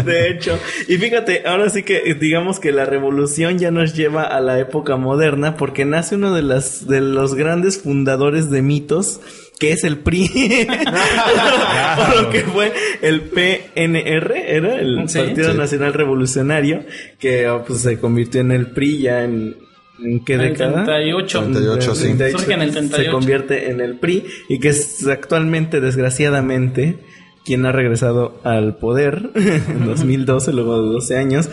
[0.04, 4.24] De hecho, y fíjate, ahora sí que eh, digamos que la revolución ya nos lleva
[4.24, 9.22] a la época moderna porque nace uno de las de los grandes fundadores de mitos
[9.62, 10.28] que es el PRI,
[11.96, 15.20] por lo que fue el PNR, era el Sí.
[15.20, 15.58] Partido Sí.
[15.58, 16.84] Nacional Revolucionario,
[17.20, 19.56] que oh, pues, se convirtió en el PRI ya en,
[20.04, 20.84] ¿en qué década?
[20.84, 21.44] 38.
[21.44, 22.08] 38, sí.
[22.32, 23.04] Surge en el 38.
[23.04, 26.98] Se convierte en el PRI y que es actualmente, desgraciadamente,
[27.46, 31.50] quien ha regresado al poder en 2012, luego de 12 años.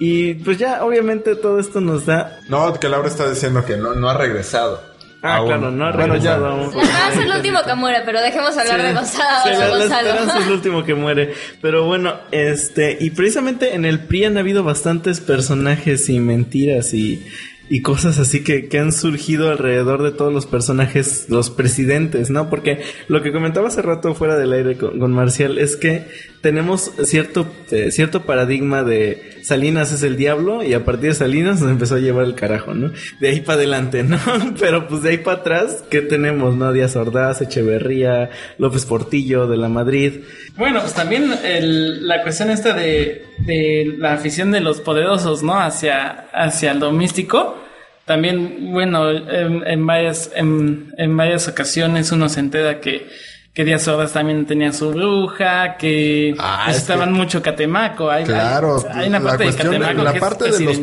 [0.00, 2.40] Y pues ya, obviamente, todo esto nos da.
[2.48, 4.90] No, que Laura está diciendo que no, no ha regresado.
[5.24, 5.46] Ah, Aún.
[5.48, 6.34] claro, no ha Bueno, ya.
[6.34, 6.60] aún.
[6.74, 9.40] La esperanza es el último que muere, pero dejemos hablar de Gonzalo.
[9.44, 10.08] Sí, la, Gonzalo.
[10.40, 11.32] es el último que muere.
[11.60, 17.24] Pero bueno, este, y precisamente en el PRI han habido bastantes personajes y mentiras y,
[17.68, 22.50] y cosas así que, que han surgido alrededor de todos los personajes, los presidentes, ¿no?
[22.50, 26.08] Porque lo que comentaba hace rato fuera del aire con, con Marcial es que
[26.42, 31.60] tenemos cierto, eh, cierto paradigma de Salinas es el diablo y a partir de Salinas
[31.60, 32.92] nos empezó a llevar el carajo, ¿no?
[33.20, 34.18] De ahí para adelante, ¿no?
[34.60, 36.72] Pero pues de ahí para atrás, ¿qué tenemos, no?
[36.72, 40.20] Díaz Ordaz, Echeverría, López Portillo de la Madrid.
[40.56, 45.58] Bueno, pues también el- la cuestión esta de, de la afición de los poderosos, ¿no?
[45.58, 47.58] Hacia, hacia lo místico.
[48.04, 53.06] También, bueno, en, en varias, en, en varias ocasiones uno se entera que,
[53.54, 58.08] que Díaz Ordaz también tenía su bruja, que Ah, es estaban que- mucho Catemaco.
[58.10, 60.64] Hay, Claro, hay, hay una la parte de cuestión, Catemaco la que parte es de
[60.64, 60.76] los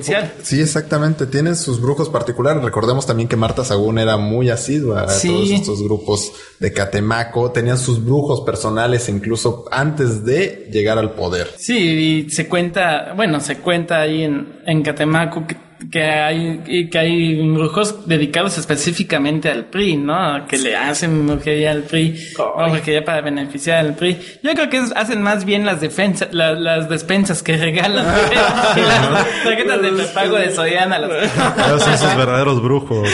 [0.43, 2.61] sí, exactamente, tienen sus brujos particulares.
[2.61, 5.30] Recordemos también que Marta Sagún era muy asidua a Sí.
[5.30, 11.47] todos estos grupos de Catemaco, tenían sus brujos personales incluso antes de llegar al poder.
[11.57, 15.57] Sí, y se cuenta, bueno, se cuenta ahí en, en Catemaco que,
[15.91, 20.45] que hay y que hay brujos dedicados específicamente al PRI, ¿no?
[20.47, 24.17] Que le hacen brujería al PRI, o brujería para beneficiar al PRI.
[24.43, 28.05] Yo creo que es- hacen más bien las defensas, la- las despensas que regalan
[28.75, 30.97] y las tarjetas de prepago de Soriana.
[30.97, 33.07] Esos son sus verdaderos brujos,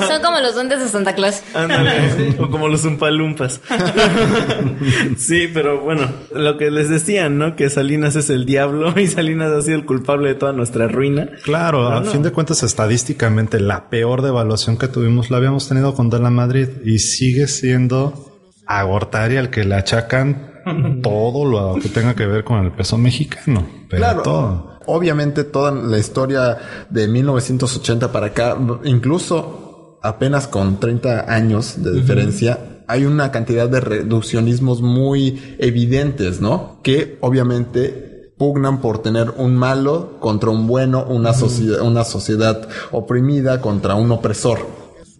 [0.00, 0.06] ¿no?
[0.06, 1.42] Son como los duendes de Santa Claus.
[1.54, 1.92] Ándale,
[2.38, 3.60] o como los umpalumpas.
[5.18, 7.56] sí, pero bueno, lo que les decían, ¿no?
[7.56, 11.28] Que Salinas es el diablo y Salinas ha sido el culpable de toda nuestra ruina.
[11.42, 16.10] Claro, a fin de cuentas, estadísticamente, la peor devaluación que tuvimos la habíamos tenido con
[16.10, 18.32] De la Madrid y sigue siendo
[18.66, 20.52] a Gortari al que le achacan
[21.02, 23.66] todo lo que tenga que ver con el peso mexicano.
[23.88, 24.22] Pero Claro.
[24.22, 24.76] todo.
[24.86, 26.58] Obviamente toda la historia
[26.90, 33.80] de 1980 para acá, incluso apenas con 30 años de diferencia, hay una cantidad de
[33.80, 36.78] reduccionismos muy evidentes, ¿no?
[36.84, 38.05] Que obviamente
[38.38, 44.10] pugnan por tener un malo contra un bueno, una, sociedad, una sociedad oprimida contra un
[44.12, 44.66] opresor.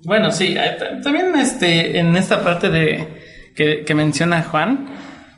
[0.05, 0.55] Bueno, sí,
[1.03, 3.09] también este, en esta parte de
[3.55, 4.87] que, que menciona Juan,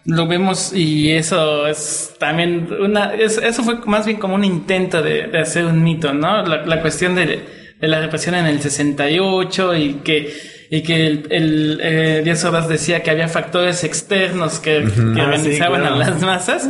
[0.04, 5.00] lo vemos y eso es también una, es- eso fue más bien como un intento
[5.02, 6.42] de, de hacer un mito, ¿no?
[6.44, 7.44] La, la cuestión de,
[7.80, 10.32] de la represión en el 68 y que
[10.70, 15.24] y que el, el eh, Díaz Ordaz decía que había factores externos que, que Ah,
[15.24, 15.94] organizaban sí, claro.
[15.94, 16.68] a las masas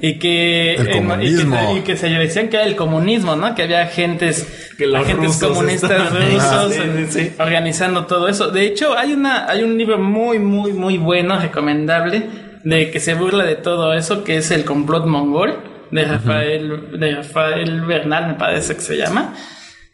[0.00, 1.76] y que, El eh, y que- comunismo.
[1.76, 3.54] y que se decían que era el comunismo, ¿no?
[3.54, 7.32] Que había agentes, Que los agentes rusos comunistas rusos Ah, sí, eh, sí, sí.
[7.38, 8.50] organizando todo eso.
[8.50, 12.22] De hecho, hay una, hay un libro muy, muy, muy bueno, recomendable,
[12.64, 15.58] de que se burla de todo eso, que es el complot mongol
[15.90, 19.34] de Rafael, de Rafael Bernal, me parece que se llama,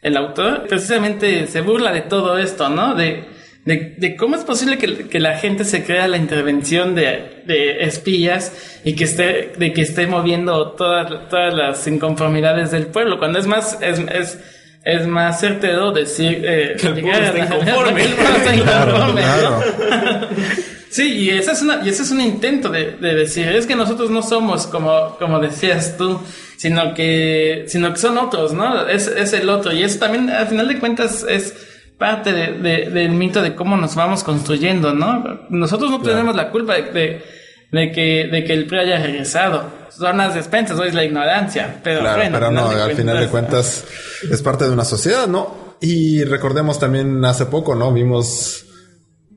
[0.01, 0.67] el autor.
[0.69, 2.95] Precisamente se burla de todo esto, ¿no?
[2.95, 3.25] De,
[3.65, 7.83] de, de cómo es posible que, que la gente se crea la intervención de, de
[7.83, 8.51] espías
[8.83, 13.45] y que esté, de que esté moviendo todas, todas las inconformidades del pueblo, cuando es
[13.45, 14.39] más, es, es,
[14.83, 18.01] es más certero decir eh, Que el pueblo está inconforme.
[18.01, 19.61] que el pueblo está inconforme, ¿no?
[19.87, 20.27] Claro.
[20.91, 23.77] Sí, y ese es, una, y ese es un intento de, de decir, es que
[23.77, 26.19] nosotros no somos como, como decías tú,
[26.57, 28.89] sino que, sino que son otros, ¿no?
[28.89, 29.71] Es, es el otro.
[29.71, 31.70] Y eso también, al final de cuentas, es
[32.01, 35.23] parte de- de- del mito de cómo nos vamos construyendo, ¿no?
[35.49, 37.23] Nosotros no tenemos la culpa de, de,
[37.71, 39.79] de que, de que el PRI haya regresado.
[39.91, 41.79] Son las despensas, o es la ignorancia.
[41.83, 43.85] Pero Claro, bueno, pero no, al final de cuentas
[44.31, 45.75] es parte de una sociedad, ¿no?
[45.79, 47.93] Y recordemos también hace poco, ¿no?
[47.93, 48.65] Vimos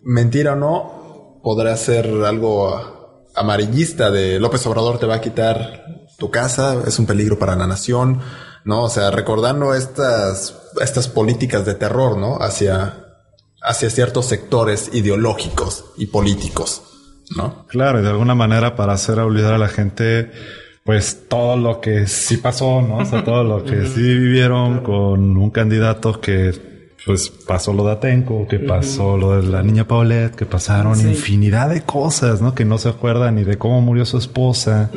[0.02, 5.84] mentira o no, podrá ser algo amarillista de López Obrador te va a quitar
[6.18, 8.20] tu casa, es un peligro para la nación,
[8.64, 8.84] ¿no?
[8.84, 12.38] O sea, recordando estas, estas políticas de terror, ¿no?
[12.38, 13.04] Hacia,
[13.62, 16.82] hacia ciertos sectores ideológicos y políticos,
[17.36, 17.66] ¿no?
[17.68, 20.30] Claro, y de alguna manera para hacer olvidar a la gente,
[20.84, 22.98] pues todo lo que sí pasó, ¿no?
[22.98, 27.92] O sea, todo lo que sí vivieron con un candidato que, pues pasó lo de
[27.92, 32.54] Atenco, que pasó lo de la niña Paulette, que pasaron infinidad de cosas, ¿no?
[32.54, 34.90] Que no se acuerdan ni de cómo murió su esposa.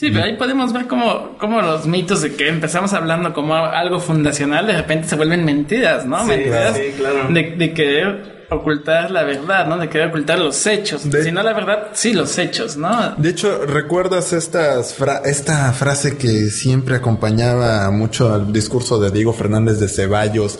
[0.00, 4.00] Sí, pero ahí podemos ver cómo, cómo los mitos de que empezamos hablando como algo
[4.00, 6.22] fundacional de repente se vuelven mentiras, ¿no?
[6.22, 7.28] Sí, mentiras sí, claro.
[7.28, 9.76] de, de querer ocultar la verdad, ¿no?
[9.76, 11.08] De querer ocultar los hechos.
[11.10, 13.14] De- Si no la verdad, sí los hechos, ¿no?
[13.18, 19.34] De hecho, ¿recuerdas estas fra- esta frase que siempre acompañaba mucho al discurso de Diego
[19.34, 20.58] Fernández de Ceballos,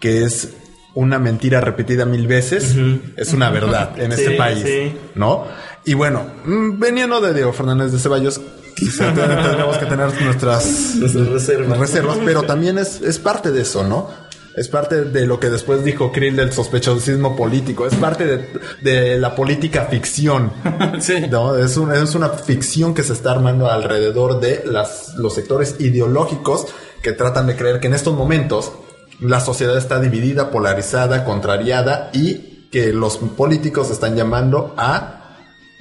[0.00, 0.50] que es
[0.94, 2.76] una mentira repetida mil veces,
[3.16, 4.94] es una verdad en este país, sí.
[5.14, 5.46] ¿no?
[5.84, 8.40] Y bueno, mm, veniendo de Diego Fernández de Ceballos,
[8.76, 11.78] quizá te- tendremos que tener nuestras Nuestras reservas.
[11.78, 14.08] reservas, pero también es, es parte de eso, ¿no?
[14.54, 17.86] Es parte de lo que después dijo Krill del sospechosismo político.
[17.86, 18.48] Es parte de,
[18.82, 20.52] de la política ficción.
[21.00, 21.26] Sí.
[21.30, 25.76] No, es, un- es una ficción que se está armando alrededor de las, los sectores
[25.80, 26.66] ideológicos
[27.02, 28.72] que tratan de creer que en estos momentos
[29.20, 35.21] la sociedad está dividida, polarizada, contrariada y que los políticos están llamando a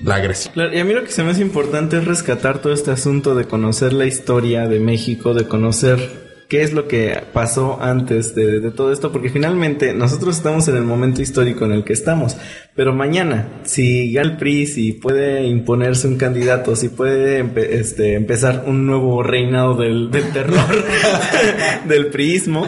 [0.03, 0.53] la agresión.
[0.53, 3.35] Claro, y a mí lo que se me hace importante es rescatar todo este asunto
[3.35, 8.71] de conocer la historia de México, de conocer qué es lo que pasó antes de,
[8.71, 12.35] todo esto, porque finalmente nosotros estamos en el momento histórico en el que estamos,
[12.75, 17.45] pero mañana, si gana el PRI, si puede imponerse un candidato, si puede
[17.79, 20.83] este, empezar un nuevo reinado del, del terror,
[21.87, 22.67] del priismo,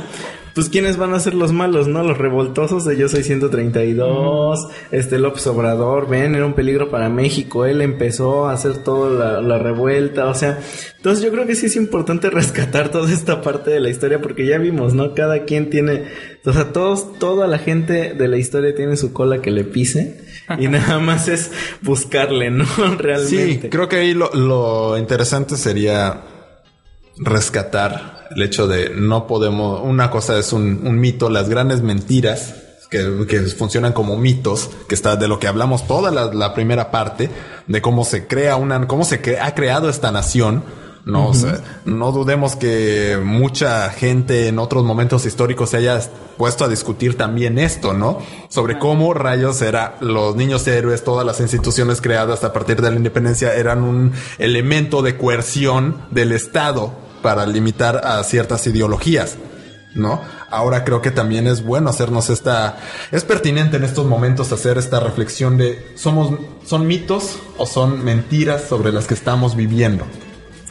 [0.53, 2.03] pues quiénes van a ser los malos, ¿no?
[2.03, 7.65] Los revoltosos de Yo Soy 132, este López Obrador, ven, era un peligro para México,
[7.65, 10.59] él empezó a hacer toda la, la revuelta, o sea,
[10.97, 14.45] entonces yo creo que sí es importante rescatar toda esta parte de la historia porque
[14.45, 15.13] ya vimos, ¿no?
[15.13, 16.05] Cada quien tiene,
[16.45, 20.21] o sea, todos, toda la gente de la historia tiene su cola que le pise
[20.59, 21.51] y nada más es
[21.81, 22.65] buscarle, ¿no?
[22.97, 23.61] Realmente.
[23.63, 26.21] Sí, creo que ahí lo, lo interesante sería
[27.17, 32.55] rescatar el hecho de no podemos, una cosa es un, un mito, las grandes mentiras
[32.89, 36.91] que, que funcionan como mitos, que está de lo que hablamos toda la, la primera
[36.91, 37.30] parte,
[37.67, 40.63] de cómo se crea una, cómo se cre- ha creado esta nación.
[41.05, 45.99] No, o sea, no dudemos que mucha gente en otros momentos históricos se haya
[46.38, 48.19] puesto a discutir también esto, ¿no?
[48.47, 52.95] Sobre cómo rayos era los niños héroes, todas las instituciones creadas a partir de la
[52.95, 56.93] independencia eran un elemento de coerción del Estado
[57.24, 59.38] para limitar a ciertas ideologías.
[59.95, 60.21] ¿No?
[60.53, 62.78] ahora creo que también es bueno hacernos esta,
[63.11, 68.63] es pertinente en estos momentos hacer esta reflexión de, somos, son mitos o son mentiras
[68.69, 70.05] sobre las que estamos viviendo.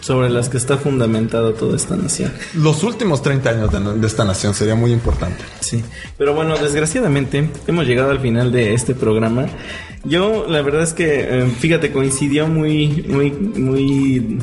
[0.02, 2.32] Sobre las que está fundamentada toda esta nación.
[2.54, 5.42] Los últimos 30 años de, de esta nación sería muy importante.
[5.60, 5.82] Sí,
[6.18, 9.46] pero bueno, desgraciadamente hemos llegado al final de este programa.
[10.04, 14.38] Yo, la verdad es que, eh, fíjate, coincidió muy, muy, muy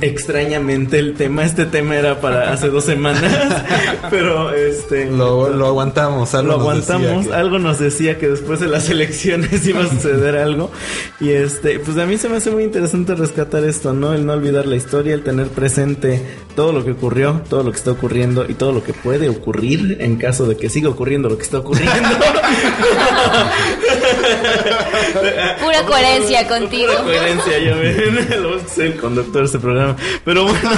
[0.00, 1.44] extrañamente el tema.
[1.44, 3.62] Este tema era para hace dos semanas,
[4.10, 7.26] pero este Lo, lo aguantamos, algo lo nos decía aguantamos.
[7.28, 10.70] que- Algo nos decía que después de las elecciones iba a suceder algo.
[11.20, 14.12] Y este, pues a mí se me hace muy interesante rescatar esto, ¿no?
[14.12, 16.22] El no olvidar la historia, el tener presente
[16.54, 19.98] todo lo que ocurrió, todo lo que está ocurriendo y todo lo que puede ocurrir
[20.00, 21.92] en caso de que siga ocurriendo lo que está ocurriendo.
[25.62, 26.92] Pura coherencia contigo.
[26.92, 28.28] Pura coherencia, ya ven.
[28.42, 29.96] Lo- Soy el conductor de este programa.
[30.24, 30.70] Pero bueno,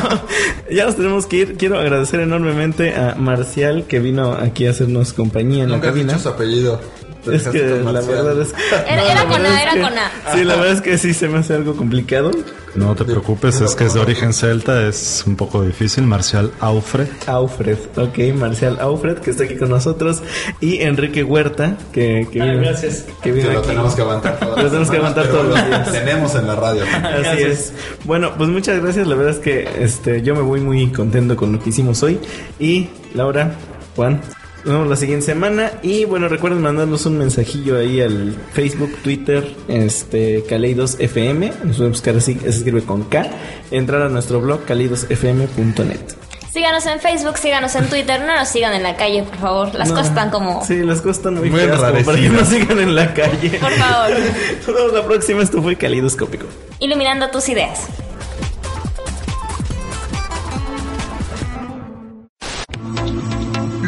[0.71, 1.57] ya nos tenemos que ir.
[1.57, 6.19] Quiero agradecer enormemente a Marcial que vino aquí a hacernos compañía en Nunca la cabina.
[6.19, 6.81] su apellido.
[7.27, 8.55] Es que la verdad es
[8.87, 10.11] Era- No, era la con A, era que- con A.
[10.35, 12.31] Sí, la verdad es que sí se me hace algo complicado.
[12.75, 16.05] No te preocupes, es que es de origen celta, es un poco difícil.
[16.05, 17.09] Marcial Aufred.
[17.27, 20.23] Alfred, ok, Marcial Alfred que está aquí con nosotros
[20.61, 23.05] y Enrique Huerta que, que Ah, vino, gracias.
[23.23, 23.69] que Que vino lo aquí.
[23.69, 25.93] tenemos que aguantar todas Lo las tenemos que aguantar todos los lo días.
[25.93, 26.83] Tenemos en la radio.
[26.85, 27.73] Así es.
[28.05, 29.07] Bueno, pues muchas gracias.
[29.09, 32.21] La verdad es que este, yo me voy muy contento con lo que hicimos hoy.
[32.61, 33.53] Y Laura,
[33.97, 34.21] Juan,
[34.69, 35.73] nos vemos la siguiente semana.
[35.83, 41.53] Y bueno, recuerden mandarnos un mensajillo ahí al Facebook, Twitter, este, Kaleidos FM.
[41.65, 43.27] Nos pueden buscar así, se escribe con K.
[43.71, 46.01] Entrar a nuestro blog, kaleidosfm.net.
[46.53, 49.75] Síganos en Facebook, síganos en Twitter, no nos sigan en la calle, por favor.
[49.75, 49.95] Las No.
[49.95, 50.65] cosas están como...
[50.65, 53.51] Sí, las cosas están muy, Muy feas como para que nos sigan en la calle.
[53.61, 54.11] Por favor.
[54.67, 55.43] Nos vemos la próxima.
[55.43, 56.47] Esto fue Calidoscópico.
[56.81, 57.87] Iluminando tus ideas.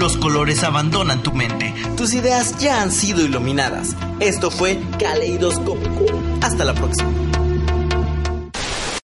[0.00, 1.74] Los colores abandonan tu mente.
[1.94, 3.94] Tus ideas ya han sido iluminadas.
[4.18, 6.06] Esto fue Caleidoscópico.
[6.40, 7.29] Hasta la próxima.